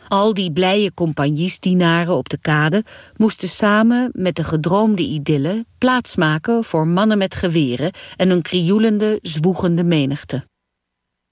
Al 0.08 0.34
die 0.34 0.52
blije 0.52 0.93
compagniesdienaren 0.93 2.15
op 2.15 2.30
de 2.30 2.38
kade 2.38 2.84
moesten 3.17 3.47
samen 3.47 4.10
met 4.13 4.36
de 4.36 4.43
gedroomde 4.43 5.02
idylle 5.02 5.65
plaatsmaken 5.78 6.63
voor 6.63 6.88
mannen 6.88 7.17
met 7.17 7.36
geweren 7.36 7.91
en 8.15 8.30
een 8.30 8.41
krioelende, 8.41 9.19
zwoegende 9.21 9.84
menigte. 9.84 10.43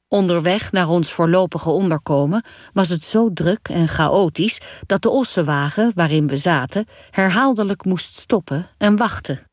Onderweg 0.07 0.71
naar 0.71 0.89
ons 0.89 1.11
voorlopige 1.11 1.69
onderkomen 1.69 2.43
was 2.73 2.89
het 2.89 3.03
zo 3.03 3.33
druk 3.33 3.67
en 3.69 3.87
chaotisch 3.87 4.61
dat 4.85 5.01
de 5.01 5.09
ossenwagen 5.09 5.91
waarin 5.95 6.27
we 6.27 6.37
zaten 6.37 6.85
herhaaldelijk 7.11 7.85
moest 7.85 8.15
stoppen 8.15 8.67
en 8.77 8.97
wachten. 8.97 9.50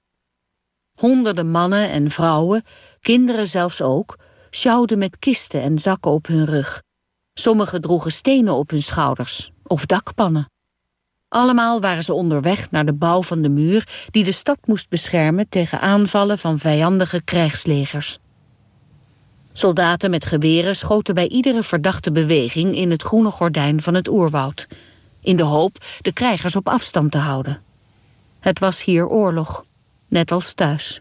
Honderden 0.99 1.51
mannen 1.51 1.91
en 1.91 2.11
vrouwen, 2.11 2.65
kinderen 3.01 3.47
zelfs 3.47 3.83
ook, 3.83 4.19
sjouwden 4.51 4.99
met 4.99 5.19
kisten 5.19 5.63
en 5.63 5.79
zakken 5.79 6.11
op 6.11 6.27
hun 6.27 6.45
rug. 6.45 6.83
Sommigen 7.35 7.81
droegen 7.81 8.13
stenen 8.13 8.55
op 8.55 8.71
hun 8.71 8.83
schouders 8.83 9.51
of 9.67 9.87
dakpannen. 9.87 10.51
Allemaal 11.29 11.81
waren 11.81 12.05
ze 12.05 12.13
onderweg 12.13 12.71
naar 12.71 12.87
de 12.87 12.95
bouw 12.95 13.23
van 13.23 13.43
de 13.43 13.49
muur 13.49 14.07
die 14.11 14.25
de 14.25 14.33
stad 14.33 14.59
moest 14.65 14.89
beschermen 14.89 15.49
tegen 15.49 15.81
aanvallen 15.81 16.39
van 16.39 16.59
vijandige 16.59 17.23
krijgslegers. 17.23 18.19
Soldaten 19.53 20.11
met 20.11 20.25
geweren 20.25 20.77
schoten 20.77 21.15
bij 21.15 21.29
iedere 21.29 21.63
verdachte 21.63 22.13
beweging 22.13 22.75
in 22.75 22.91
het 22.91 23.03
groene 23.03 23.31
gordijn 23.31 23.83
van 23.83 23.95
het 23.95 24.09
oerwoud, 24.09 24.67
in 25.21 25.37
de 25.37 25.43
hoop 25.43 25.79
de 26.01 26.13
krijgers 26.13 26.57
op 26.57 26.69
afstand 26.69 27.11
te 27.11 27.19
houden. 27.19 27.63
Het 28.41 28.59
was 28.59 28.85
hier 28.85 29.07
oorlog, 29.07 29.65
net 30.09 30.31
als 30.31 30.55
thuis. 30.55 31.01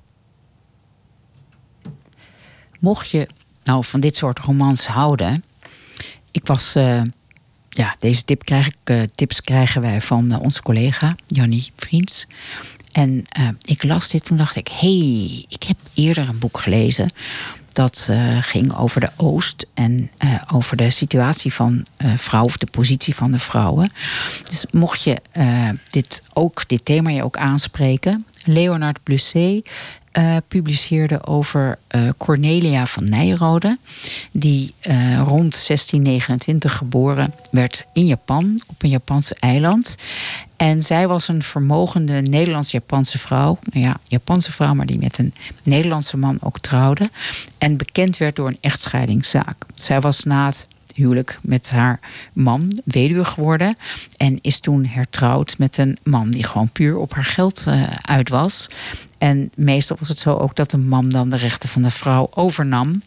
Mocht 2.79 3.09
je 3.09 3.27
nou 3.63 3.83
van 3.83 3.99
dit 3.99 4.17
soort 4.17 4.39
romans 4.39 4.87
houden, 4.87 5.43
ik 6.31 6.47
was. 6.47 6.75
Uh, 6.75 7.01
ja, 7.69 7.95
deze 7.99 8.23
tip 8.23 8.43
krijg 8.45 8.67
ik, 8.67 8.75
uh, 8.83 9.01
tips 9.15 9.41
krijgen 9.41 9.81
wij 9.81 10.01
van 10.01 10.33
uh, 10.33 10.41
onze 10.41 10.61
collega 10.61 11.15
Jannie 11.27 11.71
Vriends. 11.75 12.27
En 12.91 13.23
ik 13.61 13.83
las 13.83 14.09
dit, 14.09 14.25
toen 14.25 14.37
dacht 14.37 14.55
ik: 14.55 14.67
hey, 14.67 15.45
ik 15.49 15.63
heb 15.63 15.77
eerder 15.93 16.29
een 16.29 16.39
boek 16.39 16.59
gelezen 16.59 17.09
dat 17.73 18.09
ging 18.39 18.75
over 18.77 19.01
de 19.01 19.09
Oost 19.15 19.67
en 19.73 20.11
over 20.51 20.77
de 20.77 20.89
situatie 20.89 21.53
van 21.53 21.85
vrouwen, 22.15 22.51
of 22.51 22.57
de 22.57 22.65
positie 22.71 23.15
van 23.15 23.31
de 23.31 23.39
vrouwen. 23.39 23.91
Dus 24.43 24.65
mocht 24.71 25.03
je 25.03 25.17
dit 25.89 26.23
ook, 26.33 26.67
dit 26.67 26.85
thema 26.85 27.09
je 27.09 27.23
ook 27.23 27.37
aanspreken, 27.37 28.25
Leonard 28.47 29.03
Blusset 29.03 29.69
uh, 30.17 30.37
publiceerde 30.47 31.25
over 31.25 31.77
uh, 31.91 32.09
Cornelia 32.17 32.85
van 32.85 33.03
Nijrode. 33.09 33.77
Die 34.31 34.73
uh, 34.81 34.93
rond 35.17 35.67
1629 35.67 36.77
geboren 36.77 37.33
werd 37.51 37.85
in 37.93 38.05
Japan, 38.05 38.61
op 38.67 38.83
een 38.83 38.89
Japanse 38.89 39.35
eiland. 39.39 39.95
En 40.55 40.83
zij 40.83 41.07
was 41.07 41.27
een 41.27 41.43
vermogende 41.43 42.21
Nederlands-Japanse 42.21 43.17
vrouw. 43.17 43.59
Nou 43.63 43.85
ja, 43.85 43.99
Japanse 44.07 44.51
vrouw, 44.51 44.73
maar 44.73 44.85
die 44.85 44.99
met 44.99 45.17
een 45.17 45.33
Nederlandse 45.63 46.17
man 46.17 46.37
ook 46.41 46.59
trouwde. 46.59 47.09
En 47.57 47.77
bekend 47.77 48.17
werd 48.17 48.35
door 48.35 48.47
een 48.47 48.57
echtscheidingszaak. 48.61 49.65
Zij 49.75 50.01
was 50.01 50.23
na 50.23 50.45
het 50.45 50.67
huwelijk 50.97 51.39
met 51.41 51.69
haar 51.69 51.99
man, 52.33 52.81
weduwe 52.83 53.25
geworden. 53.25 53.77
En 54.17 54.39
is 54.41 54.59
toen 54.59 54.85
hertrouwd 54.85 55.57
met 55.57 55.77
een 55.77 55.97
man 56.03 56.31
die 56.31 56.43
gewoon 56.43 56.69
puur 56.69 56.97
op 56.97 57.13
haar 57.13 57.25
geld 57.25 57.65
uh, 57.67 57.83
uit 58.01 58.29
was. 58.29 58.67
En 59.17 59.51
meestal 59.55 59.97
was 59.99 60.09
het 60.09 60.19
zo 60.19 60.35
ook 60.35 60.55
dat 60.55 60.69
de 60.69 60.77
man 60.77 61.09
dan 61.09 61.29
de 61.29 61.37
rechten 61.37 61.69
van 61.69 61.81
de 61.81 61.91
vrouw 61.91 62.29
overnam. 62.33 63.01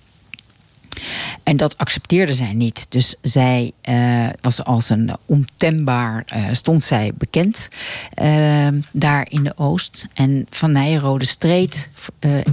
En 1.42 1.56
dat 1.56 1.78
accepteerde 1.78 2.34
zij 2.34 2.52
niet. 2.52 2.86
Dus 2.88 3.14
zij 3.22 3.72
uh, 3.88 4.28
was 4.40 4.64
als 4.64 4.90
een 4.90 5.10
ontembaar, 5.26 6.24
uh, 6.34 6.44
stond 6.52 6.84
zij 6.84 7.12
bekend 7.14 7.68
daar 8.92 9.30
in 9.30 9.44
de 9.44 9.52
Oost. 9.56 10.06
En 10.14 10.46
Van 10.50 10.72
Nijrode 10.72 11.24
streed 11.24 11.90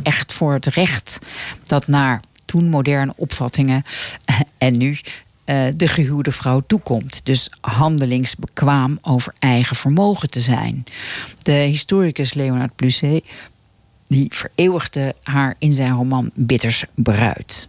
echt 0.03 0.33
voor 0.33 0.53
het 0.53 0.65
recht 0.65 1.19
dat 1.63 1.87
naar 1.87 2.21
toen 2.47 2.69
moderne 2.69 3.13
opvattingen 3.15 3.83
en 4.57 4.77
nu 4.77 4.99
de 5.75 5.87
gehuwde 5.87 6.31
vrouw 6.31 6.63
toekomt. 6.67 7.21
Dus 7.23 7.49
handelingsbekwaam 7.61 8.97
over 9.01 9.33
eigen 9.39 9.75
vermogen 9.75 10.29
te 10.29 10.39
zijn. 10.39 10.83
De 11.41 11.51
historicus 11.51 12.33
Leonard 12.33 12.75
Blusset 12.75 13.23
die 14.07 14.27
vereeuwigde 14.29 15.15
haar 15.23 15.55
in 15.59 15.73
zijn 15.73 15.91
roman 15.91 16.31
Bitters 16.33 16.85
Bruid. 16.95 17.67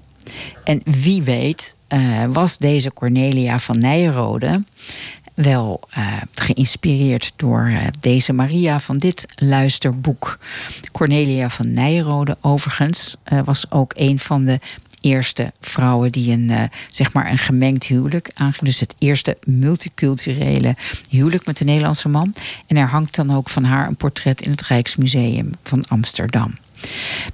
En 0.64 0.82
wie 0.84 1.22
weet 1.22 1.76
uh, 1.88 2.24
was 2.24 2.58
deze 2.58 2.92
Cornelia 2.92 3.58
van 3.58 3.78
Nijrode 3.78 4.64
wel 5.34 5.80
uh, 5.98 6.16
geïnspireerd 6.32 7.32
door 7.36 7.72
deze 8.00 8.32
Maria 8.32 8.80
van 8.80 8.98
dit 8.98 9.26
luisterboek. 9.36 10.38
Cornelia 10.92 11.48
van 11.48 11.72
Nijrode, 11.72 12.36
overigens, 12.40 13.16
was 13.44 13.70
ook 13.70 13.92
een 13.96 14.18
van 14.18 14.44
de 14.44 14.60
eerste 15.00 15.52
vrouwen 15.60 16.12
die 16.12 16.32
een, 16.32 16.50
uh, 16.50 16.62
zeg 16.90 17.12
maar 17.12 17.30
een 17.30 17.38
gemengd 17.38 17.84
huwelijk 17.84 18.30
aangingen. 18.34 18.64
Dus 18.64 18.80
het 18.80 18.94
eerste 18.98 19.36
multiculturele 19.44 20.76
huwelijk 21.08 21.46
met 21.46 21.60
een 21.60 21.66
Nederlandse 21.66 22.08
man. 22.08 22.34
En 22.66 22.76
er 22.76 22.88
hangt 22.88 23.14
dan 23.14 23.34
ook 23.34 23.48
van 23.48 23.64
haar 23.64 23.86
een 23.86 23.96
portret 23.96 24.40
in 24.40 24.50
het 24.50 24.62
Rijksmuseum 24.62 25.52
van 25.62 25.84
Amsterdam. 25.88 26.54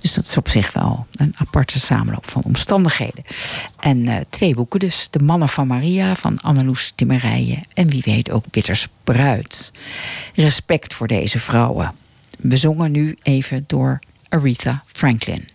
Dus 0.01 0.15
dat 0.15 0.25
is 0.25 0.37
op 0.37 0.49
zich 0.49 0.73
wel 0.73 1.07
een 1.13 1.35
aparte 1.37 1.81
samenloop 1.81 2.31
van 2.31 2.43
omstandigheden. 2.43 3.25
En 3.81 3.99
uh, 3.99 4.17
twee 4.31 4.55
boeken 4.55 4.81
dus. 4.81 5.09
De 5.11 5.19
Mannen 5.19 5.49
van 5.49 5.67
Maria 5.67 6.15
van 6.15 6.41
Anneloes 6.41 6.93
Timmerijen. 6.95 7.63
En 7.75 7.89
wie 7.89 8.03
weet 8.05 8.31
ook 8.31 8.45
Bitters 8.51 8.89
Bruid. 9.05 9.73
Respect 10.35 10.95
voor 10.95 11.07
deze 11.07 11.39
vrouwen. 11.39 11.93
Bezongen 12.39 12.91
nu 12.91 13.17
even 13.23 13.65
door 13.67 13.99
Aretha 14.29 14.83
Franklin. 14.87 15.49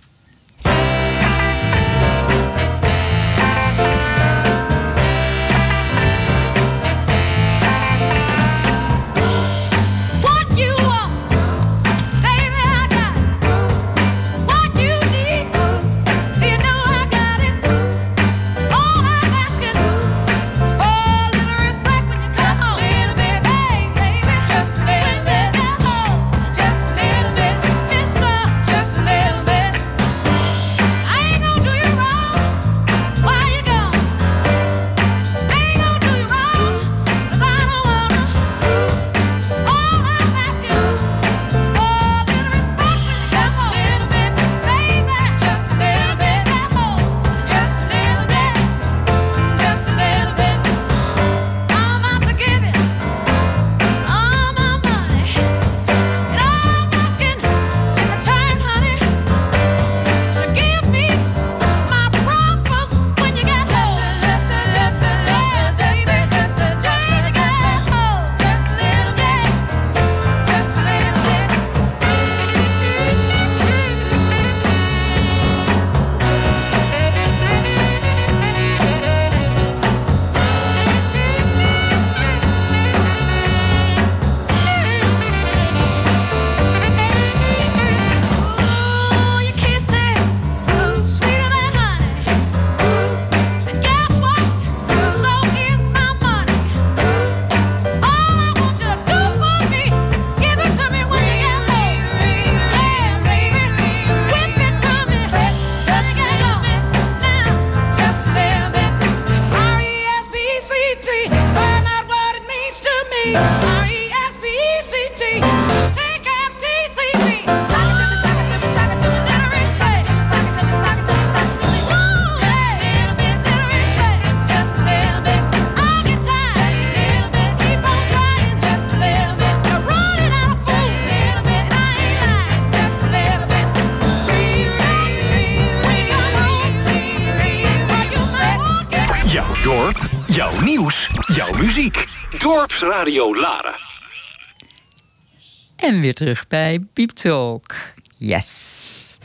Weer 146.00 146.13
terug 146.13 146.47
bij 146.47 146.79
Piep 146.93 147.10
Talk. 147.10 147.75
Yes. 148.17 149.17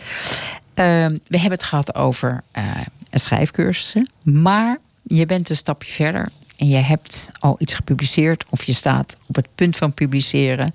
Ehm, 0.74 1.16
we 1.26 1.38
hebben 1.38 1.58
het 1.58 1.64
gehad 1.64 1.94
over 1.94 2.42
eh 2.52 2.80
schrijfcursussen. 3.10 4.10
Maar 4.22 4.78
je 5.02 5.26
bent 5.26 5.50
een 5.50 5.56
stapje 5.56 5.92
verder. 5.92 6.28
En 6.56 6.68
je 6.68 6.76
hebt 6.76 7.30
al 7.38 7.56
iets 7.58 7.74
gepubliceerd. 7.74 8.44
Of 8.48 8.64
je 8.64 8.72
staat 8.72 9.16
op 9.26 9.34
het 9.34 9.48
punt 9.54 9.76
van 9.76 9.92
publiceren. 9.92 10.74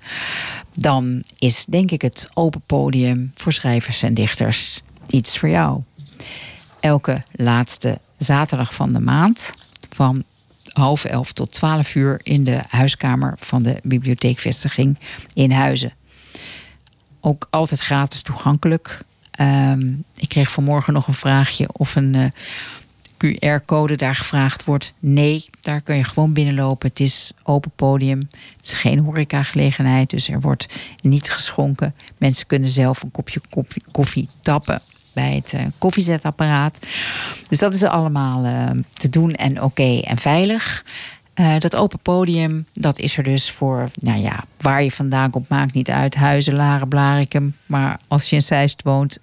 Dan 0.74 1.24
is 1.38 1.64
denk 1.64 1.90
ik 1.90 2.02
het 2.02 2.28
open 2.34 2.62
podium 2.66 3.32
voor 3.34 3.52
schrijvers 3.52 4.02
en 4.02 4.14
dichters 4.14 4.82
iets 5.06 5.38
voor 5.38 5.48
jou. 5.48 5.82
Elke 6.80 7.22
laatste 7.32 7.98
zaterdag 8.18 8.74
van 8.74 8.92
de 8.92 9.00
maand. 9.00 9.52
Van 9.90 10.24
half 10.72 11.04
elf 11.04 11.32
tot 11.32 11.52
twaalf 11.52 11.94
uur 11.94 12.20
in 12.22 12.44
de 12.44 12.60
huiskamer 12.68 13.34
van 13.38 13.62
de 13.62 13.80
bibliotheekvestiging 13.82 14.98
in 15.34 15.50
Huizen. 15.50 15.92
Ook 17.20 17.46
altijd 17.50 17.80
gratis 17.80 18.22
toegankelijk. 18.22 19.00
Ehm, 19.30 19.92
ik 20.16 20.28
kreeg 20.28 20.50
vanmorgen 20.50 20.92
nog 20.92 21.06
een 21.06 21.14
vraagje 21.14 21.68
of 21.72 21.96
een 21.96 22.14
eh, 22.14 22.24
QR-code 23.16 23.96
daar 23.96 24.14
gevraagd 24.14 24.64
wordt. 24.64 24.92
Nee, 24.98 25.44
daar 25.60 25.80
kun 25.80 25.96
je 25.96 26.04
gewoon 26.04 26.32
binnenlopen. 26.32 26.88
Het 26.88 27.00
is 27.00 27.32
open 27.42 27.70
podium. 27.76 28.28
Het 28.56 28.66
is 28.66 28.72
geen 28.72 28.98
horecagelegenheid, 28.98 30.10
dus 30.10 30.28
er 30.28 30.40
wordt 30.40 30.66
niet 31.00 31.30
geschonken. 31.30 31.94
Mensen 32.18 32.46
kunnen 32.46 32.68
zelf 32.68 33.02
een 33.02 33.10
kopje 33.10 33.40
koffie, 33.50 33.82
koffie 33.90 34.28
tappen 34.40 34.82
het 35.20 35.52
eh, 35.52 35.62
koffiezetapparaat. 35.78 36.86
Dus 37.48 37.58
dat 37.58 37.74
is 37.74 37.84
allemaal 37.84 38.44
eh, 38.44 38.70
te 38.92 39.08
doen 39.08 39.34
en 39.34 39.62
oké 39.62 40.00
en 40.00 40.18
veilig. 40.18 40.84
Eh, 41.34 41.58
dat 41.58 41.76
open 41.76 41.98
podium, 41.98 42.66
dat 42.72 42.98
is 42.98 43.16
er 43.16 43.22
dus 43.22 43.50
voor, 43.50 43.90
nou 43.94 44.20
ja, 44.20 44.44
waar 44.60 44.82
je 44.82 44.90
vandaan 44.90 45.30
komt, 45.30 45.48
maakt 45.48 45.74
niet 45.74 45.90
uit. 45.90 46.14
Huizen, 46.14 46.54
Laren, 46.54 46.88
Blarikum. 46.88 47.56
Maar 47.66 48.00
als 48.08 48.30
je 48.30 48.36
in 48.36 48.42
Zeist 48.42 48.82
woont, 48.82 49.18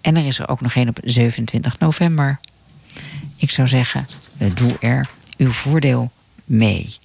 En 0.00 0.16
er 0.16 0.26
is 0.26 0.38
er 0.38 0.48
ook 0.48 0.60
nog 0.60 0.74
één 0.74 0.88
op 0.88 0.98
27 1.02 1.78
november. 1.78 2.40
Ik 3.36 3.50
zou 3.50 3.68
zeggen, 3.68 4.06
eh, 4.36 4.54
doe 4.54 4.76
er 4.80 5.08
uw 5.36 5.50
voordeel 5.50 6.10
mee. 6.44 6.96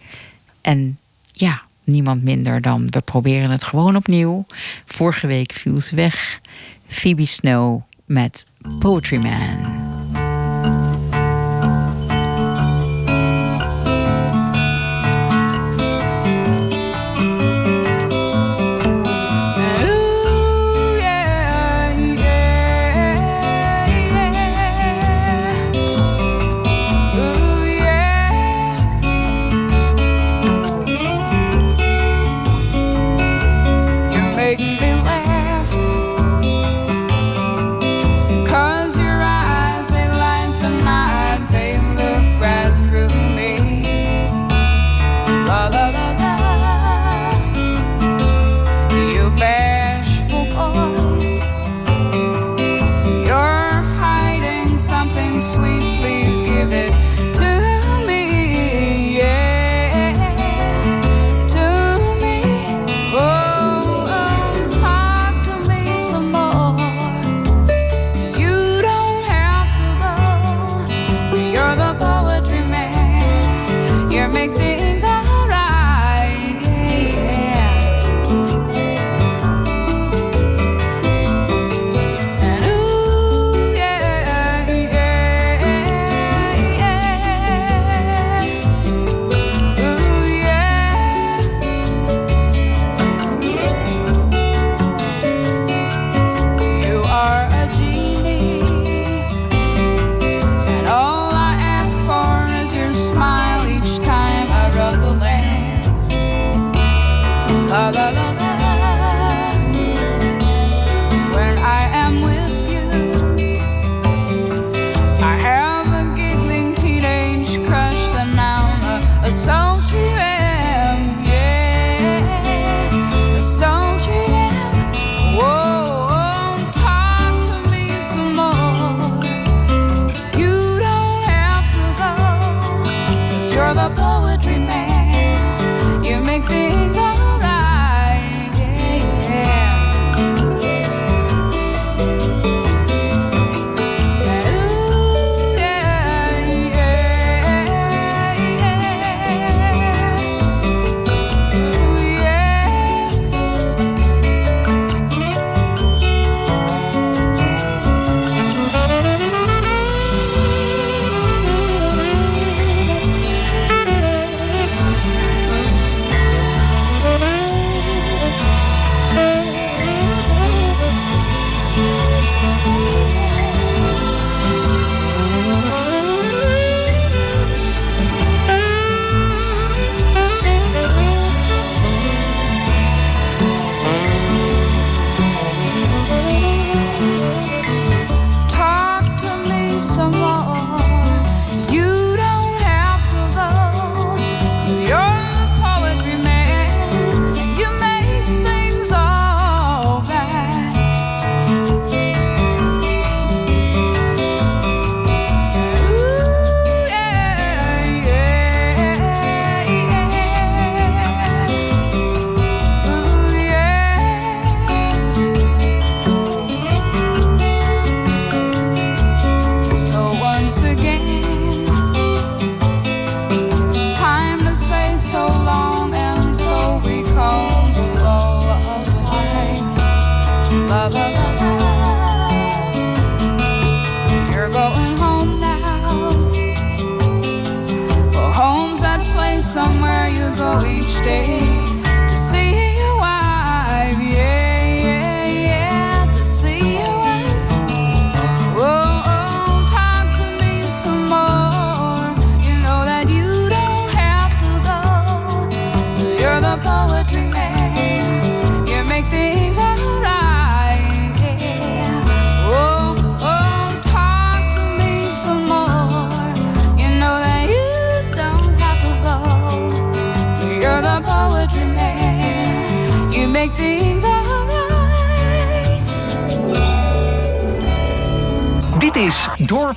En 0.62 1.00
ja, 1.32 1.62
niemand 1.84 2.24
minder 2.24 2.62
dan 2.62 2.90
we 2.90 3.02
proberen 3.02 3.50
het 3.50 3.64
gewoon 3.64 3.96
opnieuw. 3.96 4.46
Vorige 4.86 5.28
week 5.28 5.52
viel 5.52 5.82
ze 5.82 5.96
weg. 5.96 6.42
Phoebe 6.88 7.26
Snow 7.26 7.82
met 8.06 8.46
Poetry 8.80 9.18
Man. 9.18 9.89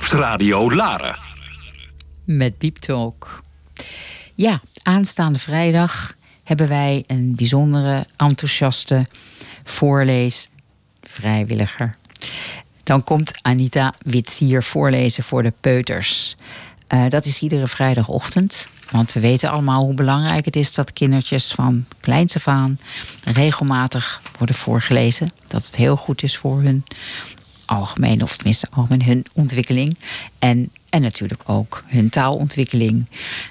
Dorpsradio 0.03 0.71
Laren. 0.71 1.15
met 2.23 2.57
Beep 2.57 2.77
Talk. 2.77 3.41
Ja, 4.35 4.61
aanstaande 4.81 5.39
vrijdag 5.39 6.15
hebben 6.43 6.67
wij 6.67 7.03
een 7.07 7.35
bijzondere, 7.35 8.05
enthousiaste 8.17 9.05
voorleesvrijwilliger. 9.63 11.97
Dan 12.83 13.03
komt 13.03 13.31
Anita 13.41 13.93
Witsier 14.01 14.63
voorlezen 14.63 15.23
voor 15.23 15.43
de 15.43 15.53
peuters. 15.61 16.35
Eh, 16.87 17.05
dat 17.09 17.25
is 17.25 17.41
iedere 17.41 17.67
vrijdagochtend. 17.67 18.67
Want 18.91 19.13
we 19.13 19.19
weten 19.19 19.49
allemaal 19.49 19.83
hoe 19.83 19.93
belangrijk 19.93 20.45
het 20.45 20.55
is 20.55 20.73
dat 20.73 20.93
kindertjes 20.93 21.51
van 21.51 21.85
kleins 21.99 22.35
af 22.35 22.47
aan 22.47 22.79
regelmatig 23.23 24.21
worden 24.37 24.55
voorgelezen. 24.55 25.31
Dat 25.47 25.65
het 25.65 25.75
heel 25.75 25.95
goed 25.95 26.23
is 26.23 26.37
voor 26.37 26.61
hun 26.61 26.83
algemeen, 27.65 28.23
of 28.23 28.35
tenminste 28.35 28.67
algemeen 28.71 29.03
hun 29.03 29.25
ontwikkeling. 29.33 29.97
En, 30.39 30.69
en 30.89 31.01
natuurlijk 31.01 31.43
ook 31.45 31.83
hun 31.87 32.09
taalontwikkeling. 32.09 33.05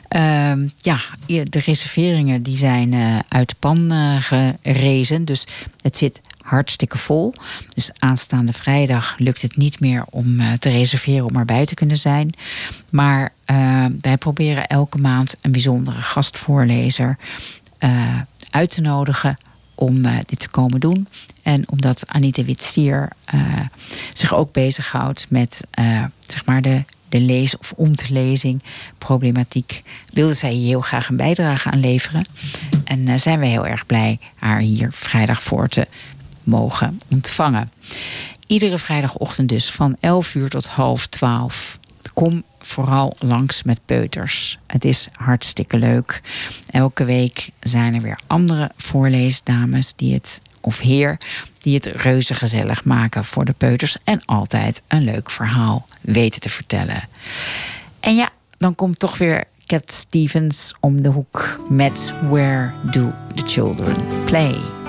Ehm, 0.09 0.69
ja, 0.77 1.01
de 1.27 1.59
reserveringen 1.65 2.43
die 2.43 2.57
zijn 2.57 2.93
eh, 2.93 3.19
uit 3.29 3.49
de 3.49 3.55
pan 3.59 3.93
eh, 3.93 4.17
gerezen. 4.21 5.25
Dus 5.25 5.47
het 5.81 5.97
zit 5.97 6.21
hartstikke 6.43 6.99
vol. 6.99 7.35
Dus 7.75 7.91
aanstaande 7.99 8.53
vrijdag 8.53 9.15
lukt 9.19 9.43
het 9.43 9.57
niet 9.57 9.81
meer 9.81 10.05
om 10.11 10.41
eh, 10.41 10.53
te 10.53 10.71
reserveren 10.71 11.27
om 11.27 11.37
erbij 11.37 11.67
te 11.67 11.75
kunnen 11.75 11.97
zijn. 11.97 12.33
Maar 12.91 13.33
eh, 13.45 13.87
wij 14.01 14.17
proberen 14.17 14.67
elke 14.67 14.99
maand 14.99 15.37
een 15.41 15.53
bijzondere 15.53 16.01
gastvoorlezer 16.01 17.19
uit 18.51 18.71
te 18.71 18.81
nodigen 18.81 19.39
om 19.83 20.05
eh, 20.05 20.17
dit 20.27 20.39
te 20.39 20.49
komen 20.49 20.81
doen. 20.81 21.09
En 21.43 21.69
omdat 21.69 22.05
Anita 22.07 22.45
Witsier 22.45 23.09
eh, 23.25 23.41
zich 24.13 24.35
ook 24.35 24.53
bezighoudt 24.53 25.27
met 25.29 25.65
eh, 25.71 26.05
zeg 26.27 26.45
maar 26.45 26.63
de, 26.63 26.85
de 27.09 27.21
lees- 27.21 27.57
of 27.57 27.73
ontlezing 27.77 28.63
problematiek, 28.99 29.83
wilde 30.13 30.35
zij 30.35 30.51
hier 30.51 30.67
heel 30.67 30.81
graag 30.81 31.09
een 31.09 31.17
bijdrage 31.17 31.71
aan 31.71 31.81
leveren. 31.81 32.25
En 32.85 33.21
zijn 33.21 33.39
we 33.39 33.47
heel 33.47 33.67
erg 33.67 33.87
blij 33.87 34.19
haar 34.35 34.61
hier 34.61 34.89
vrijdag 34.93 35.43
voor 35.43 35.69
te 35.69 35.87
mogen 36.43 37.01
ontvangen. 37.11 37.71
Iedere 38.47 38.79
vrijdagochtend 38.79 39.49
dus 39.49 39.71
van 39.71 39.97
11 40.01 40.35
uur 40.35 40.49
tot 40.49 40.67
half 40.67 41.07
12. 41.07 41.79
Kom 42.15 42.43
vooral 42.65 43.17
langs 43.19 43.63
met 43.63 43.81
peuters. 43.87 44.59
Het 44.67 44.85
is 44.85 45.09
hartstikke 45.13 45.77
leuk. 45.77 46.21
Elke 46.71 47.05
week 47.05 47.51
zijn 47.61 47.95
er 47.95 48.01
weer 48.01 48.19
andere 48.27 48.71
voorleesdames 48.77 49.93
die 49.97 50.15
het, 50.15 50.41
of 50.61 50.79
heer, 50.79 51.19
die 51.59 51.75
het 51.75 51.87
reuze 51.87 52.35
gezellig 52.35 52.85
maken 52.85 53.25
voor 53.25 53.45
de 53.45 53.55
peuters. 53.59 53.97
En 54.05 54.25
altijd 54.25 54.83
een 54.89 55.05
leuk 55.05 55.31
verhaal 55.31 55.87
weten 56.01 56.41
te 56.41 56.49
vertellen. 56.49 57.09
En 58.01 58.15
ja, 58.15 58.29
dan 58.59 58.75
komt 58.75 58.99
toch 58.99 59.19
weer 59.19 59.45
Cat 59.67 59.93
Stevens 59.93 60.75
om 60.81 61.03
de 61.03 61.09
hoek 61.09 61.61
met 61.69 62.15
Where 62.29 62.73
Do 62.91 63.13
the 63.35 63.43
Children 63.47 63.97
Play? 64.25 64.82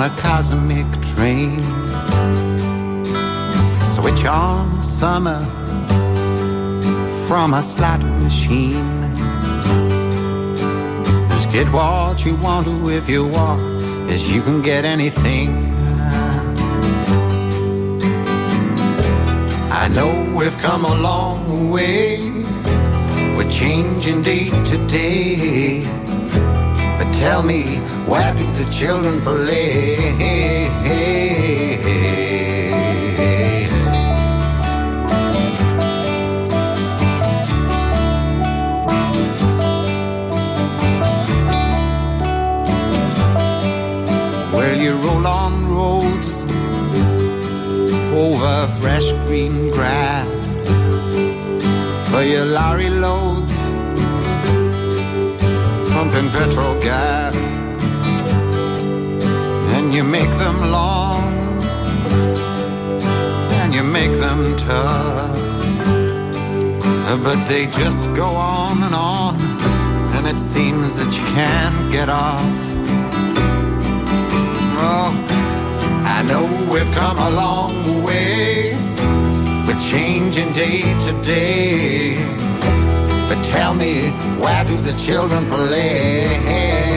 On 0.00 0.10
a 0.10 0.16
cosmic 0.16 0.86
train. 1.14 1.60
Switch 3.74 4.24
on 4.24 4.80
summer 4.80 5.44
from 7.26 7.52
a 7.54 7.62
slot 7.62 8.00
machine. 8.22 9.12
Just 11.28 11.52
get 11.52 11.70
what 11.72 12.24
you 12.24 12.34
want 12.36 12.66
to 12.66 12.90
if 12.90 13.08
you 13.08 13.26
want, 13.26 13.60
as 14.10 14.30
you 14.32 14.40
can 14.42 14.62
get 14.62 14.84
anything. 14.84 15.50
I 19.70 19.88
know 19.88 20.10
we've 20.34 20.58
come 20.58 20.84
a 20.84 20.94
long 20.94 21.70
way. 21.70 22.30
We're 23.36 23.50
changing 23.50 24.22
day 24.22 24.48
to 24.48 24.88
day. 24.88 25.99
Tell 27.20 27.42
me, 27.42 27.76
where 28.08 28.32
do 28.34 28.46
the 28.52 28.64
children 28.72 29.20
play? 29.20 30.70
Well, 44.54 44.78
you 44.80 44.94
roll 44.96 45.26
on 45.26 45.68
roads 45.68 46.44
over 48.14 48.66
fresh 48.80 49.12
green 49.26 49.68
grass 49.70 50.54
for 52.10 52.22
your 52.22 52.46
lorry 52.46 52.88
loads, 52.88 53.39
pumping 56.10 56.30
petrol 56.30 56.74
gas, 56.80 57.60
and 59.74 59.94
you 59.94 60.02
make 60.02 60.30
them 60.38 60.60
long 60.70 61.22
and 63.60 63.74
you 63.74 63.82
make 63.82 64.12
them 64.18 64.56
tough, 64.56 65.36
but 67.22 67.44
they 67.46 67.66
just 67.66 68.14
go 68.16 68.26
on 68.26 68.82
and 68.82 68.94
on, 68.94 69.36
and 70.16 70.26
it 70.26 70.38
seems 70.38 70.96
that 70.96 71.16
you 71.16 71.24
can't 71.34 71.92
get 71.92 72.08
off. 72.08 72.42
Oh, 74.82 75.12
I 76.06 76.22
know 76.22 76.44
we've 76.72 76.92
come 76.92 77.18
a 77.18 77.30
long 77.30 78.02
way. 78.02 78.74
We're 79.66 79.78
changing 79.78 80.52
day 80.52 80.80
to 81.04 81.22
day. 81.22 82.49
Tell 83.42 83.74
me, 83.74 84.10
where 84.38 84.64
do 84.64 84.76
the 84.76 84.92
children 84.98 85.46
play? 85.46 86.89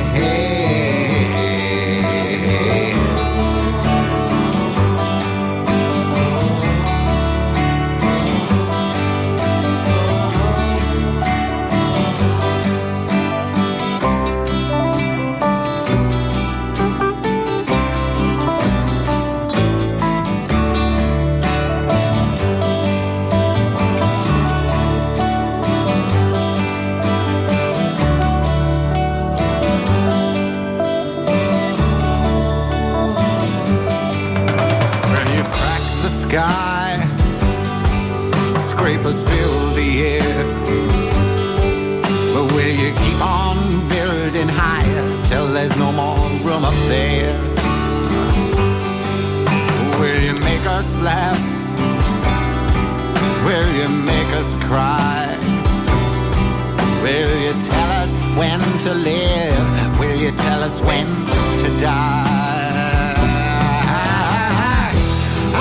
You 57.54 57.62
tell 57.62 57.92
us 57.92 58.16
when 58.38 58.60
to 58.80 58.94
live? 58.94 60.00
Will 60.00 60.16
you 60.16 60.32
tell 60.32 60.64
us 60.64 60.82
when 60.82 61.06
to 61.06 61.80
die? 61.80 63.04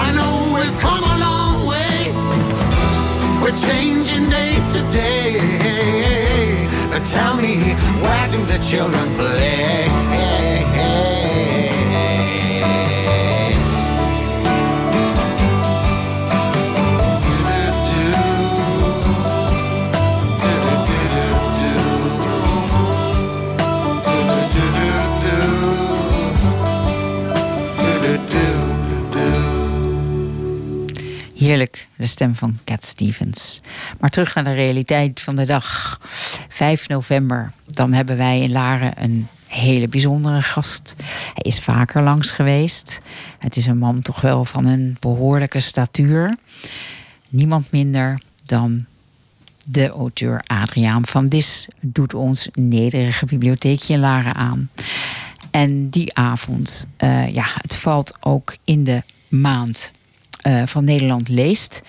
I 0.04 0.12
know 0.16 0.52
we've 0.54 0.78
come 0.80 1.04
a 1.04 1.18
long 1.18 1.66
way. 1.66 2.12
We're 3.42 3.58
changing 3.68 4.28
day 4.30 4.54
to 4.74 4.80
day. 4.90 6.68
But 6.90 7.04
tell 7.06 7.36
me, 7.36 7.56
where 8.02 8.28
do 8.30 8.44
the 8.46 8.58
children 8.64 9.08
play? 9.16 10.31
Van 32.30 32.58
Cat 32.64 32.84
Stevens. 32.86 33.60
Maar 34.00 34.10
terug 34.10 34.34
naar 34.34 34.44
de 34.44 34.52
realiteit 34.52 35.20
van 35.20 35.36
de 35.36 35.44
dag. 35.44 36.00
5 36.48 36.88
november, 36.88 37.52
dan 37.66 37.92
hebben 37.92 38.16
wij 38.16 38.40
in 38.40 38.52
Laren 38.52 39.02
een 39.02 39.28
hele 39.46 39.88
bijzondere 39.88 40.42
gast. 40.42 40.94
Hij 41.34 41.42
is 41.42 41.60
vaker 41.60 42.02
langs 42.02 42.30
geweest. 42.30 43.00
Het 43.38 43.56
is 43.56 43.66
een 43.66 43.78
man 43.78 44.00
toch 44.00 44.20
wel 44.20 44.44
van 44.44 44.66
een 44.66 44.96
behoorlijke 45.00 45.60
statuur. 45.60 46.36
Niemand 47.28 47.70
minder 47.70 48.20
dan 48.44 48.84
de 49.64 49.88
auteur 49.88 50.42
Adriaan 50.46 51.06
van 51.06 51.28
Dis 51.28 51.68
doet 51.80 52.14
ons 52.14 52.48
nederige 52.52 53.26
bibliotheekje 53.26 53.94
in 53.94 54.00
Laren 54.00 54.34
aan. 54.34 54.70
En 55.50 55.88
die 55.88 56.14
avond, 56.14 56.86
eh, 56.96 57.34
ja, 57.34 57.46
het 57.54 57.76
valt 57.76 58.14
ook 58.20 58.56
in 58.64 58.84
de 58.84 59.02
maand 59.28 59.92
eh, 60.42 60.62
van 60.64 60.84
Nederland 60.84 61.28
leest. 61.28 61.82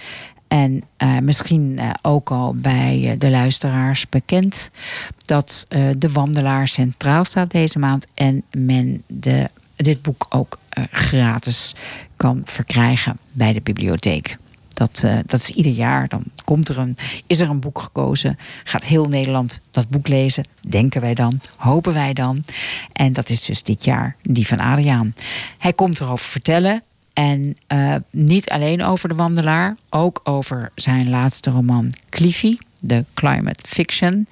En 0.48 0.84
eh, 0.98 1.18
misschien 1.18 1.80
eh, 1.80 1.90
ook 2.02 2.32
al 2.32 2.56
bij 2.56 3.16
de 3.18 3.30
luisteraars 3.30 4.10
bekend 4.10 4.70
dat 5.18 5.68
de 5.98 6.12
wandelaar 6.12 6.68
centraal 6.68 7.26
staat 7.26 7.52
deze 7.52 7.80
maand. 7.80 8.08
En 8.14 8.44
men 8.52 9.04
de, 9.08 9.50
dit 9.76 10.02
boek 10.02 10.26
ook 10.30 10.60
gratis 10.92 11.76
kan 12.16 12.42
verkrijgen 12.46 13.18
bij 13.32 13.54
de 13.54 13.62
bibliotheek. 13.62 14.38
Dat, 14.74 15.04
dat 15.26 15.40
is 15.40 15.50
ieder 15.50 15.72
jaar. 15.72 16.08
Dan 16.08 16.24
komt 16.44 16.70
er 16.70 16.78
een, 16.78 16.98
is 17.28 17.40
er 17.40 17.50
een 17.50 17.60
boek 17.60 17.80
gekozen. 17.80 18.38
Gaat 18.64 18.84
heel 18.84 19.06
Nederland 19.06 19.62
dat 19.72 19.90
boek 19.90 20.08
lezen. 20.08 20.46
Denken 20.62 21.02
wij 21.02 21.14
dan. 21.14 21.40
Hopen 21.58 21.94
wij 21.94 22.14
dan. 22.14 22.44
En 22.92 23.14
dat 23.14 23.30
is 23.30 23.46
dus 23.46 23.64
dit 23.64 23.84
jaar 23.84 24.16
die 24.22 24.48
van 24.48 24.60
Adriaan. 24.60 25.16
Hij 25.58 25.74
komt 25.74 26.00
erover 26.00 26.30
vertellen. 26.30 26.84
En 27.14 27.56
eh, 27.68 27.96
niet 28.10 28.50
alleen 28.50 28.84
over 28.84 29.10
de 29.10 29.16
wandelaar. 29.16 29.78
Ook 29.90 30.20
over 30.24 30.72
zijn 30.76 31.10
laatste 31.10 31.50
roman 31.50 31.94
Cliffy. 32.10 32.58
De 32.80 33.06
climate 33.14 33.64
fiction. 33.68 34.28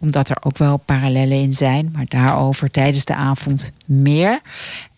Omdat 0.00 0.28
er 0.28 0.36
ook 0.40 0.58
wel 0.58 0.76
parallellen 0.76 1.40
in 1.40 1.54
zijn. 1.54 1.90
Maar 1.92 2.06
daarover 2.08 2.70
tijdens 2.70 3.04
de 3.04 3.14
avond 3.14 3.70
meer. 3.84 4.40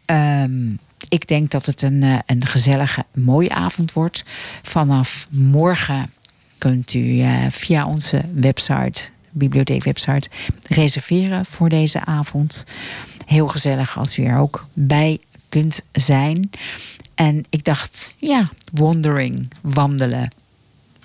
Ehm, 0.04 0.70
ik 1.08 1.26
denk 1.26 1.50
dat 1.50 1.66
het 1.66 1.82
een, 1.82 2.02
eh, 2.02 2.18
een 2.26 2.46
gezellige, 2.46 3.04
mooie 3.14 3.50
avond 3.50 3.92
wordt. 3.92 4.24
Vanaf 4.62 5.26
morgen 5.30 6.10
kunt 6.58 6.94
u 6.94 7.20
eh, 7.20 7.46
via 7.50 7.86
onze 7.86 8.22
website, 8.34 9.02
bibliotheekwebsite, 9.30 10.28
reserveren 10.68 11.46
voor 11.46 11.68
deze 11.68 12.04
avond. 12.04 12.64
Heel 13.26 13.46
gezellig 13.46 13.98
als 13.98 14.18
u 14.18 14.24
er 14.24 14.38
ook 14.38 14.66
bij 14.72 15.18
kunt 15.48 15.82
zijn. 15.92 16.50
En 17.18 17.44
ik 17.50 17.64
dacht, 17.64 18.14
ja, 18.16 18.48
wandering, 18.72 19.48
wandelen 19.62 20.30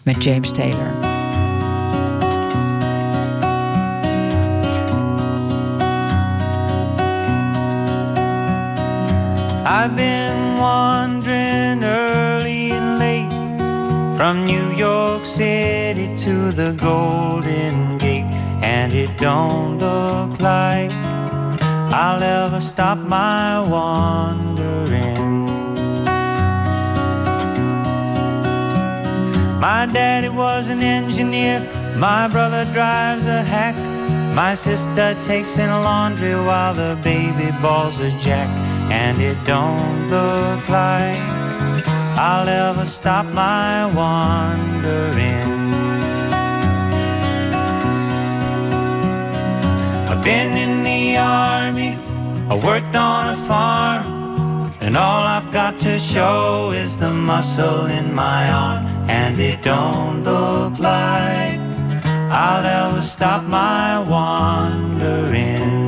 met 0.04 0.24
James 0.24 0.52
Taylor. 0.52 0.92
I've 9.66 9.96
been 9.96 10.58
wandering 10.60 11.84
early 11.84 12.72
and 12.72 12.98
late 12.98 13.58
from 14.16 14.44
New 14.44 14.78
York 14.78 15.26
City 15.26 16.14
to 16.16 16.52
the 16.52 16.74
Golden 16.76 17.98
Gate, 17.98 18.30
and 18.62 18.94
it 18.94 19.18
don't 19.18 19.82
look 19.82 20.40
like 20.40 20.92
I'll 21.92 22.22
ever 22.22 22.62
stop 22.62 22.98
my 22.98 23.60
wandering. 23.68 25.33
My 29.64 29.86
daddy 29.86 30.28
was 30.28 30.70
an 30.70 30.82
engineer, 30.82 31.62
my 31.96 32.28
brother 32.28 32.66
drives 32.74 33.28
a 33.28 33.42
hack. 33.42 33.78
My 34.36 34.56
sister 34.56 35.16
takes 35.24 35.58
in 35.58 35.70
a 35.70 35.80
laundry 35.80 36.36
while 36.36 36.74
the 36.74 37.00
baby 37.02 37.50
balls 37.62 38.02
a 38.02 38.12
jack. 38.20 38.50
And 38.92 39.22
it 39.22 39.42
don't 39.46 40.10
look 40.10 40.68
like 40.68 41.18
I'll 42.20 42.50
ever 42.50 42.86
stop 42.86 43.26
my 43.28 43.86
wandering. 43.96 45.48
I've 50.12 50.22
been 50.26 50.58
in 50.58 50.84
the 50.84 51.16
army, 51.16 51.98
I 52.50 52.56
worked 52.56 52.98
on 52.98 53.30
a 53.30 53.38
farm, 53.48 54.74
and 54.82 54.98
all 54.98 55.24
I've 55.24 55.54
got 55.54 55.80
to 55.80 55.98
show 55.98 56.72
is 56.72 57.00
the 57.00 57.14
muscle 57.14 57.86
in 57.86 58.14
my 58.14 58.52
arm. 58.52 58.93
And 59.08 59.40
it 59.40 59.62
don't 59.62 60.24
look 60.24 60.80
like 60.80 61.60
I'll 62.36 62.66
ever 62.66 63.02
stop 63.02 63.44
my 63.44 64.00
wandering. 64.00 65.88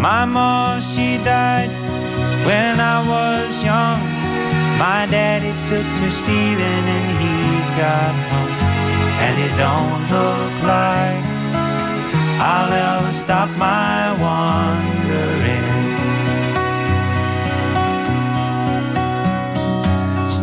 My 0.00 0.24
mom, 0.24 0.80
she 0.80 1.18
died 1.18 1.70
when 2.46 2.80
I 2.80 2.98
was 3.06 3.62
young. 3.62 4.00
My 4.78 5.06
daddy 5.10 5.52
took 5.66 5.86
to 6.00 6.10
stealing 6.10 6.84
and 6.96 7.08
he 7.22 7.34
got 7.80 8.14
hung. 8.30 8.52
And 9.24 9.34
it 9.46 9.54
don't 9.56 10.02
look 10.14 10.54
like 10.62 11.24
I'll 12.40 12.72
ever 12.72 13.12
stop 13.12 13.48
my 13.56 14.12
wandering. 14.20 14.95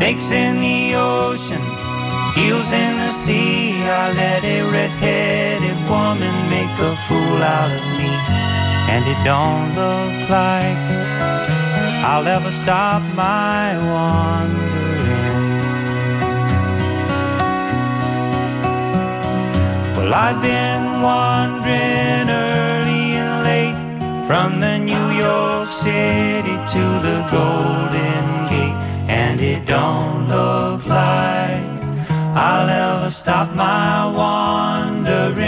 Snakes 0.04 0.32
in 0.32 0.60
the 0.60 0.96
ocean, 0.96 1.62
eels 2.38 2.74
in 2.74 2.98
the 2.98 3.08
sea. 3.08 3.82
I 3.84 4.12
let 4.12 4.44
a 4.44 4.64
red-headed 4.70 5.78
woman 5.90 6.36
make 6.50 6.76
a 6.78 6.94
fool 7.08 7.40
out 7.42 7.72
of 7.72 7.84
me. 7.98 8.12
And 8.92 9.06
it 9.08 9.16
don't 9.24 9.70
look 9.80 10.30
like 10.30 10.76
I'll 12.04 12.28
ever 12.28 12.52
stop 12.52 13.02
my 13.16 13.78
wandering. 13.78 14.60
Well, 19.96 20.14
I've 20.14 20.42
been 20.42 21.02
wandering 21.02 22.30
early 22.30 23.16
and 23.24 23.44
late 23.48 24.28
from 24.28 24.60
the 24.60 24.78
New 24.80 25.12
York 25.12 25.70
City 25.70 26.58
to 26.76 26.84
the 27.08 27.26
Golden 27.32 28.26
Gate, 28.52 28.76
and 29.14 29.40
it 29.42 29.64
don't 29.68 30.28
look 30.28 30.80
like 30.88 31.62
I'll 32.36 32.70
ever 32.70 33.12
stop 33.12 33.56
my 33.56 34.12
wandering. 34.20 35.44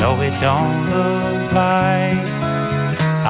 No, 0.00 0.10
it 0.28 0.34
don't 0.40 0.80
look 0.94 1.52
like 1.52 2.26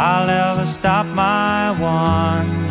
I'll 0.08 0.30
ever 0.30 0.66
stop 0.66 1.06
my 1.06 1.72
wandering. 1.80 2.65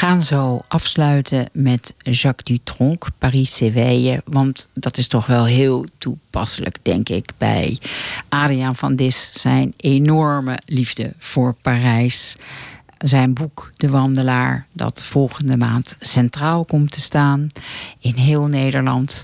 Gaan 0.00 0.22
zo 0.22 0.60
afsluiten 0.68 1.48
met 1.52 1.94
Jacques 1.98 2.44
Dutronc, 2.44 3.08
Paris 3.18 3.54
s'éveille. 3.54 4.22
Want 4.24 4.68
dat 4.72 4.96
is 4.96 5.08
toch 5.08 5.26
wel 5.26 5.44
heel 5.44 5.86
toepasselijk, 5.98 6.78
denk 6.82 7.08
ik, 7.08 7.30
bij 7.38 7.78
Adriaan 8.28 8.76
van 8.76 8.96
Dis. 8.96 9.30
Zijn 9.32 9.74
enorme 9.76 10.58
liefde 10.64 11.12
voor 11.18 11.54
Parijs. 11.62 12.36
Zijn 12.98 13.34
boek 13.34 13.70
De 13.76 13.88
Wandelaar, 13.88 14.66
dat 14.72 15.04
volgende 15.04 15.56
maand 15.56 15.96
centraal 16.00 16.64
komt 16.64 16.90
te 16.90 17.00
staan 17.00 17.50
in 17.98 18.14
heel 18.14 18.46
Nederland. 18.46 19.22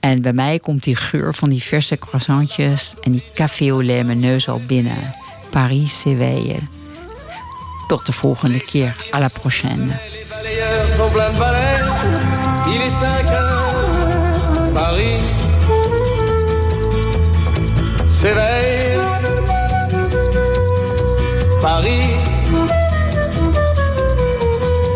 En 0.00 0.22
bij 0.22 0.32
mij 0.32 0.58
komt 0.58 0.82
die 0.82 0.96
geur 0.96 1.34
van 1.34 1.48
die 1.48 1.62
verse 1.62 1.96
croissantjes 1.96 2.94
en 3.00 3.12
die 3.12 3.24
café 3.34 3.70
au 3.70 3.84
lait 3.84 4.06
mijn 4.06 4.20
neus 4.20 4.48
al 4.48 4.60
binnen. 4.66 5.14
Paris 5.50 5.98
s'éveille. 5.98 6.58
Tot 7.86 8.06
de 8.06 8.12
volgende 8.12 8.60
keer. 8.60 8.96
À 9.10 9.18
la 9.18 9.28
prochaine. 9.28 10.17
Pleins 11.06 11.32
de 11.32 11.38
balais. 11.38 11.78
Il 12.66 12.82
est 12.82 12.90
5 12.90 13.30
heures. 13.30 13.68
Paris 14.74 15.16
s'éveille. 18.08 18.98
Paris 21.62 22.14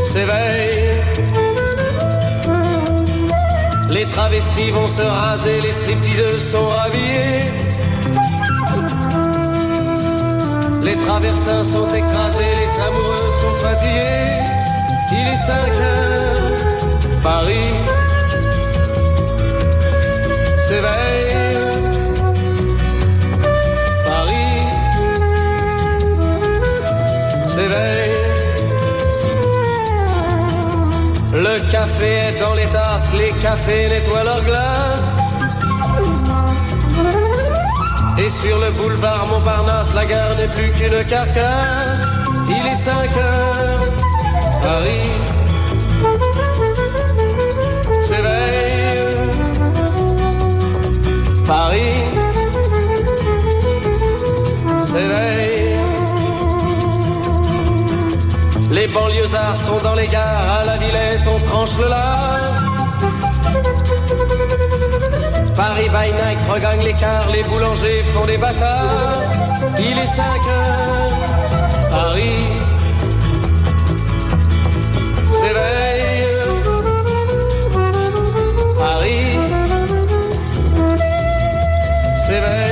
s'éveille. 0.05 0.92
Les 3.90 4.05
travestis 4.05 4.70
vont 4.72 4.88
se 4.88 5.03
raser, 5.03 5.61
les 5.61 5.72
stripteaseuses 5.72 6.50
sont 6.50 6.64
rhabillées. 6.64 7.48
Les 10.82 10.94
traversins 10.94 11.64
sont 11.64 11.88
écrasés, 11.94 12.55
les 12.61 12.82
amoureux 12.82 13.28
sont 13.40 13.66
fatigués. 13.66 14.61
Il 15.14 15.28
est 15.28 15.36
5 15.36 15.52
heures, 15.80 17.22
Paris 17.22 17.74
s'éveille. 20.68 21.36
Paris 24.06 24.62
s'éveille. 27.54 28.22
Le 31.34 31.70
café 31.70 32.06
est 32.06 32.38
dans 32.40 32.54
les 32.54 32.66
tasses, 32.66 33.12
les 33.18 33.30
cafés 33.40 33.88
nettoient 33.88 34.24
leurs 34.24 34.42
glaces. 34.44 35.18
Et 38.18 38.30
sur 38.30 38.58
le 38.58 38.70
boulevard 38.72 39.26
Montparnasse, 39.26 39.94
la 39.94 40.04
gare 40.04 40.36
n'est 40.36 40.48
plus 40.48 40.70
qu'une 40.72 41.04
carcasse. 41.04 42.02
Il 42.48 42.66
est 42.66 42.74
5 42.74 43.16
heures, 43.16 43.86
Paris 44.62 45.10
s'éveille. 48.02 49.10
Paris 51.46 51.94
s'éveille. 54.84 55.74
Les 58.70 58.86
banlieusards 58.86 59.56
sont 59.56 59.80
dans 59.82 59.94
les 59.94 60.06
gares, 60.06 60.50
à 60.60 60.64
la 60.64 60.76
Villette 60.78 61.26
on 61.26 61.38
tranche 61.40 61.76
le 61.78 61.88
lard. 61.88 62.54
Paris 65.56 65.88
by 65.88 66.12
night 66.14 66.38
regagne 66.50 66.82
l'écart, 66.82 67.30
les 67.32 67.42
boulangers 67.42 68.02
font 68.14 68.26
des 68.26 68.38
bâtards. 68.38 69.22
Il 69.78 69.98
est 69.98 70.06
5 70.06 70.22
heures, 70.48 70.82